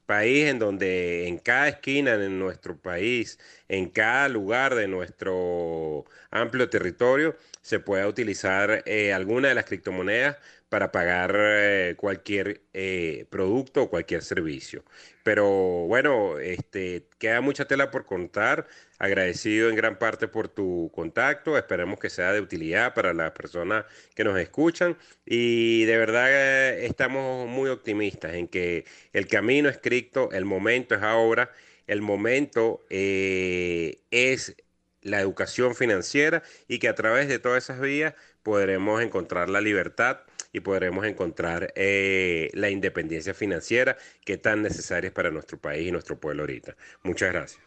[0.06, 6.70] país en donde en cada esquina de nuestro país, en cada lugar de nuestro amplio
[6.70, 10.36] territorio, se pueda utilizar eh, alguna de las criptomonedas
[10.68, 14.84] para pagar eh, cualquier eh, producto o cualquier servicio.
[15.22, 15.46] Pero
[15.86, 18.66] bueno, este, queda mucha tela por contar.
[18.98, 21.56] Agradecido en gran parte por tu contacto.
[21.56, 23.84] Esperemos que sea de utilidad para las personas
[24.14, 24.96] que nos escuchan.
[25.24, 30.94] Y de verdad eh, estamos muy optimistas en que el camino es cripto, el momento
[30.94, 31.50] es ahora,
[31.86, 34.56] el momento es
[35.02, 40.20] la educación financiera y que a través de todas esas vías podremos encontrar la libertad
[40.52, 45.92] y podremos encontrar eh, la independencia financiera que tan necesaria es para nuestro país y
[45.92, 46.76] nuestro pueblo ahorita.
[47.02, 47.62] Muchas gracias.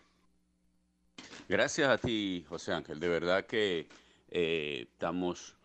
[1.48, 3.00] Gracias a ti, José Ángel.
[3.00, 3.88] De verdad que
[4.30, 5.56] eh, estamos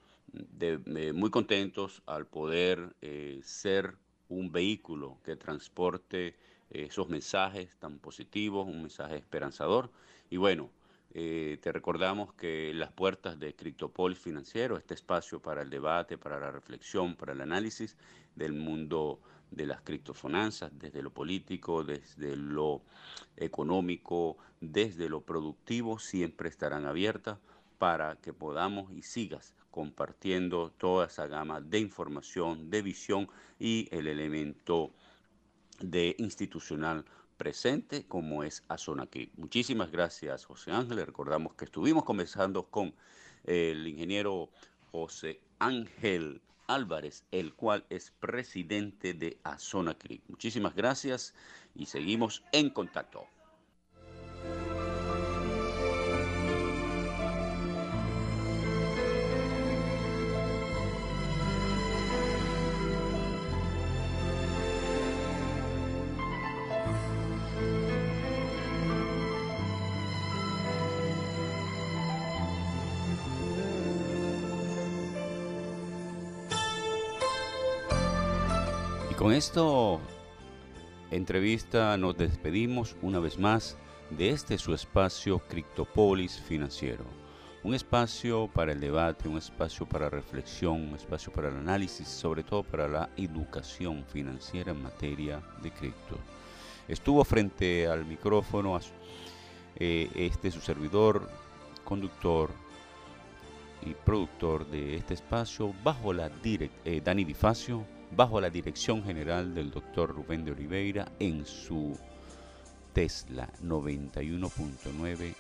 [1.14, 3.94] muy contentos al poder eh, ser
[4.28, 6.34] un vehículo que transporte
[6.68, 9.88] esos mensajes tan positivos, un mensaje esperanzador.
[10.28, 10.70] Y bueno,
[11.18, 16.38] eh, te recordamos que las puertas de Criptopolis Financiero, este espacio para el debate, para
[16.38, 17.97] la reflexión, para el análisis
[18.34, 22.82] del mundo de las criptofinanzas, desde lo político, desde lo
[23.34, 27.38] económico, desde lo productivo, siempre estarán abiertas
[27.78, 34.06] para que podamos y sigas compartiendo toda esa gama de información, de visión y el
[34.06, 34.93] elemento
[35.80, 37.06] de institucional
[37.37, 39.31] presente como es aquí.
[39.37, 41.05] Muchísimas gracias, José Ángel.
[41.05, 42.95] Recordamos que estuvimos conversando con
[43.45, 44.51] el ingeniero
[44.91, 50.21] José Ángel Álvarez, el cual es presidente de Azonacri.
[50.29, 51.35] Muchísimas gracias
[51.75, 53.27] y seguimos en contacto.
[79.37, 80.01] Esto,
[81.11, 83.77] entrevista, nos despedimos una vez más
[84.09, 87.05] de este su espacio Criptopolis Financiero.
[87.63, 92.45] Un espacio para el debate, un espacio para reflexión, un espacio para el análisis, sobre
[92.45, 96.17] todo para la educación financiera en materia de cripto.
[96.89, 98.81] Estuvo frente al micrófono
[99.77, 101.29] eh, este su servidor,
[101.85, 102.49] conductor
[103.85, 109.55] y productor de este espacio bajo la direct, eh, Dani Difacio bajo la dirección general
[109.55, 111.99] del doctor Rubén de Oliveira en su
[112.93, 115.35] Tesla 91.9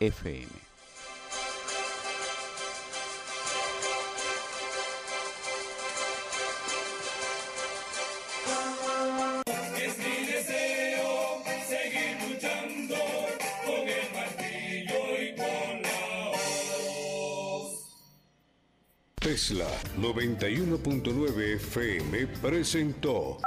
[0.00, 0.67] FM.
[19.48, 19.64] Tesla
[19.98, 23.38] 91.9 FM presentó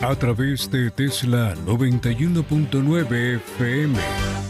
[0.00, 4.47] a través de Tesla 91.9 FM.